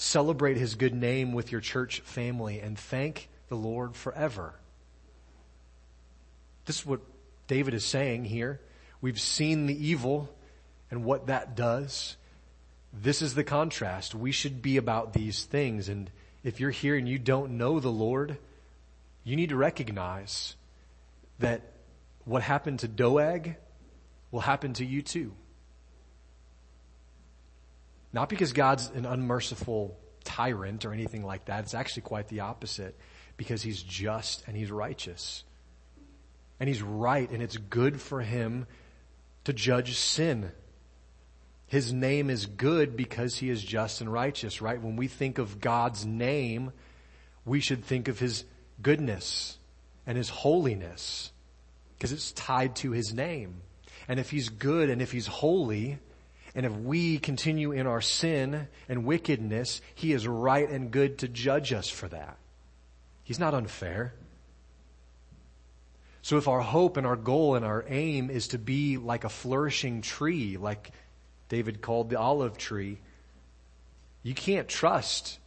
Celebrate 0.00 0.56
his 0.56 0.76
good 0.76 0.94
name 0.94 1.32
with 1.32 1.50
your 1.50 1.60
church 1.60 2.00
family 2.00 2.60
and 2.60 2.78
thank 2.78 3.28
the 3.48 3.56
Lord 3.56 3.96
forever. 3.96 4.54
This 6.66 6.78
is 6.78 6.86
what 6.86 7.00
David 7.48 7.74
is 7.74 7.84
saying 7.84 8.24
here. 8.24 8.60
We've 9.00 9.20
seen 9.20 9.66
the 9.66 9.88
evil 9.88 10.32
and 10.88 11.04
what 11.04 11.26
that 11.26 11.56
does. 11.56 12.16
This 12.92 13.22
is 13.22 13.34
the 13.34 13.44
contrast. 13.44 14.14
We 14.14 14.32
should 14.32 14.62
be 14.62 14.76
about 14.76 15.12
these 15.12 15.44
things. 15.44 15.88
And 15.88 16.10
if 16.42 16.60
you're 16.60 16.70
here 16.70 16.96
and 16.96 17.08
you 17.08 17.18
don't 17.18 17.58
know 17.58 17.80
the 17.80 17.90
Lord, 17.90 18.38
you 19.24 19.36
need 19.36 19.50
to 19.50 19.56
recognize 19.56 20.56
that 21.38 21.72
what 22.24 22.42
happened 22.42 22.80
to 22.80 22.88
Doeg 22.88 23.56
will 24.30 24.40
happen 24.40 24.72
to 24.74 24.84
you 24.84 25.02
too. 25.02 25.32
Not 28.12 28.28
because 28.28 28.52
God's 28.52 28.88
an 28.88 29.06
unmerciful 29.06 29.96
tyrant 30.24 30.84
or 30.84 30.92
anything 30.92 31.24
like 31.24 31.46
that. 31.46 31.64
It's 31.64 31.74
actually 31.74 32.02
quite 32.02 32.28
the 32.28 32.40
opposite 32.40 32.96
because 33.36 33.62
he's 33.62 33.82
just 33.82 34.44
and 34.46 34.56
he's 34.56 34.70
righteous. 34.70 35.44
And 36.58 36.68
he's 36.68 36.82
right 36.82 37.30
and 37.30 37.42
it's 37.42 37.56
good 37.56 38.00
for 38.00 38.20
him 38.20 38.66
to 39.44 39.52
judge 39.52 39.96
sin. 39.96 40.52
His 41.68 41.92
name 41.92 42.30
is 42.30 42.46
good 42.46 42.96
because 42.96 43.36
he 43.36 43.50
is 43.50 43.62
just 43.62 44.00
and 44.00 44.10
righteous, 44.10 44.62
right? 44.62 44.80
When 44.80 44.96
we 44.96 45.06
think 45.06 45.38
of 45.38 45.60
God's 45.60 46.04
name, 46.04 46.72
we 47.44 47.60
should 47.60 47.84
think 47.84 48.08
of 48.08 48.18
his 48.18 48.44
goodness 48.80 49.58
and 50.06 50.16
his 50.16 50.30
holiness 50.30 51.30
because 51.96 52.12
it's 52.12 52.32
tied 52.32 52.76
to 52.76 52.92
his 52.92 53.12
name. 53.12 53.60
And 54.08 54.18
if 54.18 54.30
he's 54.30 54.48
good 54.48 54.88
and 54.88 55.02
if 55.02 55.12
he's 55.12 55.26
holy, 55.26 55.98
and 56.54 56.64
if 56.64 56.72
we 56.72 57.18
continue 57.18 57.72
in 57.72 57.86
our 57.86 58.00
sin 58.00 58.68
and 58.88 59.04
wickedness, 59.04 59.82
he 59.94 60.12
is 60.12 60.26
right 60.26 60.68
and 60.68 60.90
good 60.90 61.18
to 61.18 61.28
judge 61.28 61.72
us 61.72 61.88
for 61.88 62.08
that. 62.08 62.38
He's 63.24 63.38
not 63.38 63.52
unfair. 63.52 64.14
So 66.22 66.38
if 66.38 66.48
our 66.48 66.60
hope 66.60 66.96
and 66.96 67.06
our 67.06 67.16
goal 67.16 67.54
and 67.54 67.64
our 67.64 67.84
aim 67.88 68.30
is 68.30 68.48
to 68.48 68.58
be 68.58 68.96
like 68.96 69.24
a 69.24 69.28
flourishing 69.28 70.00
tree, 70.00 70.56
like 70.56 70.90
David 71.48 71.80
called 71.80 72.10
the 72.10 72.18
olive 72.18 72.58
tree, 72.58 72.98
you 74.22 74.34
can't 74.34 74.68
trust 74.68 75.38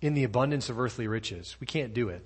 in 0.00 0.14
the 0.14 0.24
abundance 0.24 0.68
of 0.68 0.78
earthly 0.78 1.08
riches. 1.08 1.56
We 1.60 1.66
can't 1.66 1.94
do 1.94 2.08
it. 2.08 2.24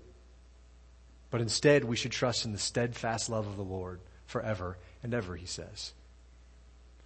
But 1.30 1.40
instead, 1.40 1.84
we 1.84 1.96
should 1.96 2.12
trust 2.12 2.44
in 2.44 2.52
the 2.52 2.58
steadfast 2.58 3.30
love 3.30 3.46
of 3.46 3.56
the 3.56 3.62
Lord 3.62 4.00
forever 4.26 4.78
and 5.02 5.14
ever, 5.14 5.34
he 5.36 5.46
says. 5.46 5.92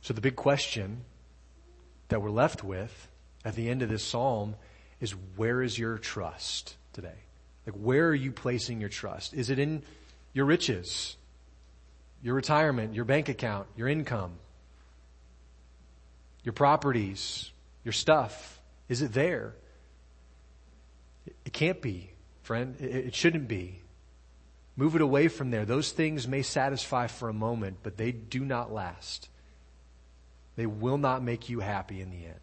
So 0.01 0.15
the 0.15 0.21
big 0.21 0.37
question 0.37 1.05
that 2.09 2.23
we're 2.23 2.31
left 2.31 2.63
with 2.63 3.09
at 3.45 3.55
the 3.55 3.69
end 3.69 3.83
of 3.83 3.89
this 3.89 4.05
psalm 4.05 4.57
is 5.01 5.13
where 5.37 5.63
is 5.63 5.79
your 5.79 5.99
trust 5.99 6.77
today? 6.93 7.19
Like 7.67 7.75
where 7.75 8.09
are 8.09 8.15
you 8.15 8.33
placing 8.33 8.81
your 8.81 8.89
trust? 8.89 9.35
Is 9.35 9.51
it 9.51 9.59
in 9.59 9.83
your 10.33 10.45
riches, 10.45 11.17
your 12.23 12.35
retirement, 12.35 12.95
your 12.95 13.05
bank 13.05 13.29
account, 13.29 13.67
your 13.77 13.89
income, 13.89 14.39
your 16.47 16.53
properties, 16.53 17.51
your 17.85 17.93
stuff? 17.93 18.61
Is 18.89 19.03
it 19.03 19.13
there? 19.13 19.53
It 21.45 21.53
can't 21.53 21.83
be, 21.83 22.09
friend. 22.43 22.81
It 22.81 23.17
shouldn't 23.17 23.49
be. 23.49 23.81
Move 24.77 24.95
it 24.95 25.01
away 25.01 25.27
from 25.27 25.51
there. 25.51 25.65
Those 25.65 25.91
things 25.91 26.29
may 26.29 26.43
satisfy 26.43 27.09
for 27.09 27.29
a 27.29 27.33
moment, 27.33 27.79
but 27.83 27.97
they 27.97 28.13
do 28.13 28.45
not 28.45 28.73
last. 28.73 29.29
They 30.55 30.67
will 30.67 30.99
not 30.99 31.23
make 31.23 31.49
you 31.49 31.59
happy 31.59 32.01
in 32.01 32.11
the 32.11 32.25
end. 32.27 32.35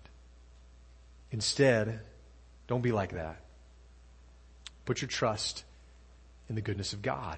Instead, 1.32 2.02
don't 2.68 2.82
be 2.82 2.92
like 2.92 3.14
that. 3.14 3.40
Put 4.84 5.02
your 5.02 5.08
trust 5.08 5.64
in 6.50 6.56
the 6.56 6.62
goodness 6.62 6.92
of 6.92 7.02
God, 7.02 7.38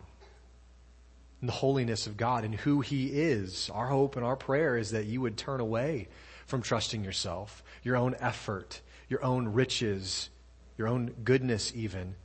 in 1.41 1.45
the 1.45 1.53
holiness 1.53 2.07
of 2.07 2.17
God, 2.17 2.43
in 2.43 2.53
who 2.53 2.81
He 2.81 3.05
is. 3.05 3.69
Our 3.71 3.85
hope 3.85 4.15
and 4.15 4.25
our 4.25 4.35
prayer 4.35 4.77
is 4.77 4.91
that 4.91 5.05
you 5.05 5.21
would 5.21 5.37
turn 5.37 5.59
away 5.59 6.07
from 6.45 6.61
trusting 6.61 7.03
yourself, 7.03 7.63
your 7.83 7.95
own 7.95 8.15
effort, 8.19 8.81
your 9.09 9.23
own 9.23 9.49
riches, 9.49 10.29
your 10.77 10.87
own 10.87 11.13
goodness 11.23 11.71
even. 11.75 12.15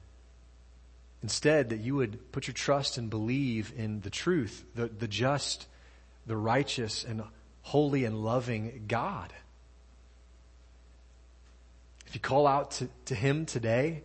Instead, 1.22 1.70
that 1.70 1.80
you 1.80 1.96
would 1.96 2.32
put 2.32 2.46
your 2.46 2.54
trust 2.54 2.96
and 2.96 3.10
believe 3.10 3.72
in 3.76 4.00
the 4.00 4.10
truth, 4.10 4.64
the, 4.74 4.86
the 4.86 5.08
just, 5.08 5.66
the 6.26 6.36
righteous, 6.36 7.04
and 7.04 7.22
holy 7.62 8.04
and 8.04 8.24
loving 8.24 8.84
God. 8.88 9.32
If 12.06 12.14
you 12.14 12.20
call 12.20 12.46
out 12.46 12.72
to, 12.72 12.88
to 13.06 13.14
Him 13.14 13.46
today, 13.46 14.02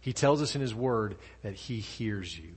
He 0.00 0.12
tells 0.12 0.42
us 0.42 0.54
in 0.54 0.60
His 0.60 0.74
Word 0.74 1.16
that 1.42 1.54
He 1.54 1.80
hears 1.80 2.38
you 2.38 2.54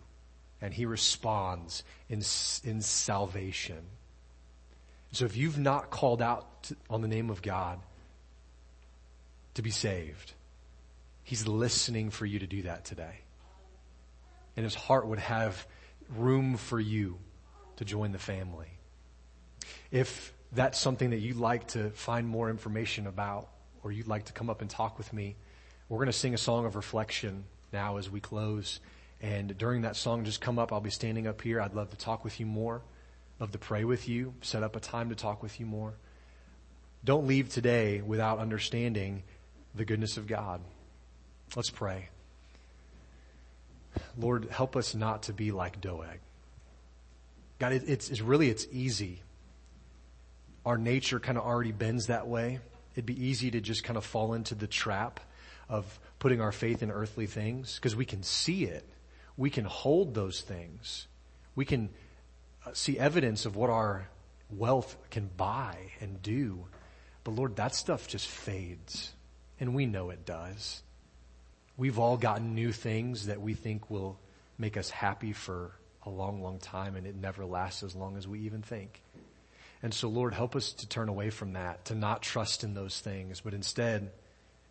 and 0.61 0.73
He 0.73 0.85
responds 0.85 1.83
in, 2.09 2.19
in 2.63 2.81
salvation. 2.81 3.83
So 5.13 5.25
if 5.25 5.37
you've 5.37 5.59
not 5.59 5.91
called 5.91 6.21
out 6.21 6.63
to, 6.63 6.75
on 6.89 7.01
the 7.01 7.07
name 7.07 7.29
of 7.29 7.41
God 7.41 7.79
to 9.53 9.61
be 9.61 9.69
saved, 9.69 10.33
He's 11.23 11.47
listening 11.47 12.09
for 12.09 12.25
you 12.25 12.39
to 12.39 12.47
do 12.47 12.63
that 12.63 12.83
today. 12.83 13.21
And 14.57 14.63
His 14.65 14.75
heart 14.75 15.07
would 15.07 15.19
have 15.19 15.65
room 16.17 16.57
for 16.57 16.79
you 16.79 17.19
to 17.77 17.85
join 17.85 18.11
the 18.11 18.19
family. 18.19 18.67
If 19.91 20.33
that's 20.51 20.79
something 20.79 21.11
that 21.11 21.19
you'd 21.19 21.37
like 21.37 21.67
to 21.69 21.91
find 21.91 22.27
more 22.27 22.49
information 22.49 23.07
about, 23.07 23.47
or 23.83 23.91
you'd 23.91 24.07
like 24.07 24.25
to 24.25 24.33
come 24.33 24.49
up 24.49 24.61
and 24.61 24.69
talk 24.69 24.97
with 24.97 25.13
me, 25.13 25.35
we're 25.89 25.97
going 25.97 26.07
to 26.07 26.13
sing 26.13 26.33
a 26.33 26.39
song 26.39 26.65
of 26.65 26.75
reflection 26.75 27.43
now 27.71 27.97
as 27.97 28.09
we 28.09 28.19
close. 28.19 28.79
And 29.21 29.55
during 29.57 29.83
that 29.83 29.95
song, 29.95 30.25
just 30.25 30.41
come 30.41 30.57
up. 30.57 30.73
I'll 30.73 30.81
be 30.81 30.89
standing 30.89 31.27
up 31.27 31.41
here. 31.41 31.61
I'd 31.61 31.75
love 31.75 31.91
to 31.91 31.97
talk 31.97 32.23
with 32.23 32.39
you 32.39 32.45
more, 32.47 32.81
love 33.39 33.51
to 33.51 33.57
pray 33.57 33.83
with 33.83 34.07
you, 34.07 34.33
set 34.41 34.63
up 34.63 34.75
a 34.75 34.79
time 34.79 35.09
to 35.09 35.15
talk 35.15 35.43
with 35.43 35.59
you 35.59 35.65
more. 35.65 35.93
Don't 37.03 37.27
leave 37.27 37.49
today 37.49 38.01
without 38.01 38.39
understanding 38.39 39.23
the 39.75 39.85
goodness 39.85 40.17
of 40.17 40.27
God. 40.27 40.61
Let's 41.55 41.69
pray. 41.69 42.09
Lord, 44.17 44.49
help 44.49 44.75
us 44.75 44.95
not 44.95 45.23
to 45.23 45.33
be 45.33 45.51
like 45.51 45.81
Doeg. 45.81 46.19
God, 47.59 47.73
it's, 47.73 48.09
it's 48.09 48.21
really, 48.21 48.49
it's 48.49 48.65
easy 48.71 49.21
our 50.65 50.77
nature 50.77 51.19
kind 51.19 51.37
of 51.37 51.43
already 51.43 51.71
bends 51.71 52.07
that 52.07 52.27
way. 52.27 52.59
It'd 52.93 53.05
be 53.05 53.25
easy 53.25 53.51
to 53.51 53.61
just 53.61 53.83
kind 53.83 53.97
of 53.97 54.05
fall 54.05 54.33
into 54.33 54.55
the 54.55 54.67
trap 54.67 55.19
of 55.69 55.99
putting 56.19 56.41
our 56.41 56.51
faith 56.51 56.83
in 56.83 56.91
earthly 56.91 57.25
things 57.25 57.75
because 57.75 57.95
we 57.95 58.05
can 58.05 58.23
see 58.23 58.65
it. 58.65 58.87
We 59.35 59.49
can 59.49 59.65
hold 59.65 60.13
those 60.13 60.41
things. 60.41 61.07
We 61.55 61.65
can 61.65 61.89
Uh, 62.65 62.71
see 62.73 62.97
evidence 62.97 63.45
of 63.45 63.55
what 63.55 63.69
our 63.69 64.07
wealth 64.49 64.95
can 65.09 65.29
buy 65.35 65.75
and 65.99 66.21
do. 66.21 66.65
But 67.23 67.31
Lord, 67.31 67.55
that 67.57 67.75
stuff 67.75 68.07
just 68.07 68.27
fades. 68.27 69.13
And 69.59 69.75
we 69.75 69.85
know 69.85 70.09
it 70.09 70.25
does. 70.25 70.81
We've 71.77 71.99
all 71.99 72.17
gotten 72.17 72.55
new 72.55 72.71
things 72.71 73.27
that 73.27 73.41
we 73.41 73.53
think 73.53 73.89
will 73.89 74.19
make 74.57 74.77
us 74.77 74.89
happy 74.89 75.33
for 75.33 75.71
a 76.05 76.09
long, 76.09 76.41
long 76.41 76.59
time 76.59 76.95
and 76.95 77.07
it 77.07 77.15
never 77.15 77.45
lasts 77.45 77.83
as 77.83 77.95
long 77.95 78.17
as 78.17 78.27
we 78.27 78.41
even 78.41 78.61
think. 78.61 79.01
And 79.81 79.93
so 79.93 80.07
Lord, 80.07 80.33
help 80.33 80.55
us 80.55 80.71
to 80.73 80.87
turn 80.87 81.09
away 81.09 81.29
from 81.29 81.53
that, 81.53 81.85
to 81.85 81.95
not 81.95 82.21
trust 82.21 82.63
in 82.63 82.73
those 82.73 82.99
things, 82.99 83.41
but 83.41 83.53
instead, 83.53 84.11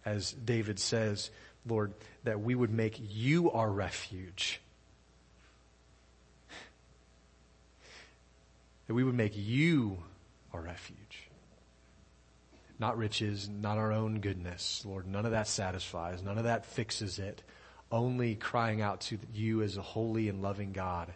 as 0.05 0.33
David 0.33 0.79
says, 0.79 1.31
Lord, 1.67 1.93
that 2.25 2.41
we 2.41 2.55
would 2.55 2.71
make 2.71 2.99
you 2.99 3.51
our 3.51 3.71
refuge. 3.71 4.62
That 8.87 8.95
we 8.95 9.05
would 9.05 9.15
make 9.15 9.33
you 9.35 9.99
our 10.53 10.61
refuge. 10.61 11.29
Not 12.79 12.99
riches, 12.99 13.49
not 13.49 13.79
our 13.79 13.93
own 13.93 14.21
goodness. 14.21 14.83
Lord, 14.85 15.07
none 15.07 15.25
of 15.25 15.33
that 15.33 15.47
satisfies. 15.47 16.23
None 16.23 16.39
of 16.39 16.45
that 16.45 16.67
fixes 16.67 17.19
it. 17.19 17.43
Only 17.91 18.35
crying 18.35 18.81
out 18.81 19.03
to 19.03 19.19
you 19.33 19.63
as 19.63 19.77
a 19.77 19.83
holy 19.83 20.29
and 20.29 20.43
loving 20.43 20.73
God 20.73 21.13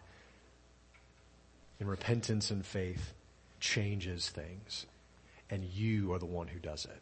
in 1.79 1.87
repentance 1.87 2.51
and 2.51 2.65
faith 2.65 3.13
changes 3.59 4.29
things, 4.29 4.85
and 5.49 5.63
you 5.63 6.13
are 6.13 6.19
the 6.19 6.25
one 6.25 6.47
who 6.47 6.59
does 6.59 6.85
it. 6.85 7.01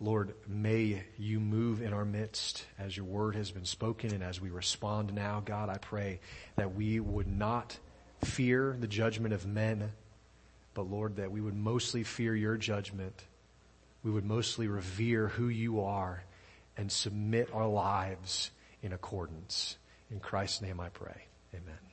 Lord, 0.00 0.34
may 0.48 1.04
you 1.16 1.38
move 1.38 1.80
in 1.80 1.92
our 1.92 2.04
midst 2.04 2.66
as 2.78 2.96
your 2.96 3.06
word 3.06 3.36
has 3.36 3.52
been 3.52 3.64
spoken 3.64 4.12
and 4.12 4.22
as 4.22 4.40
we 4.40 4.50
respond 4.50 5.14
now, 5.14 5.40
God, 5.44 5.68
I 5.68 5.78
pray 5.78 6.18
that 6.56 6.74
we 6.74 6.98
would 6.98 7.28
not 7.28 7.78
fear 8.24 8.76
the 8.78 8.86
judgment 8.86 9.34
of 9.34 9.46
men, 9.46 9.92
but 10.74 10.90
Lord, 10.90 11.16
that 11.16 11.30
we 11.30 11.40
would 11.40 11.56
mostly 11.56 12.02
fear 12.02 12.34
your 12.34 12.56
judgment. 12.56 13.24
We 14.02 14.10
would 14.10 14.24
mostly 14.24 14.68
revere 14.68 15.28
who 15.28 15.48
you 15.48 15.82
are 15.82 16.24
and 16.76 16.90
submit 16.90 17.50
our 17.52 17.66
lives 17.66 18.50
in 18.82 18.92
accordance. 18.92 19.76
In 20.10 20.20
Christ's 20.20 20.62
name 20.62 20.80
I 20.80 20.88
pray. 20.88 21.26
Amen. 21.54 21.91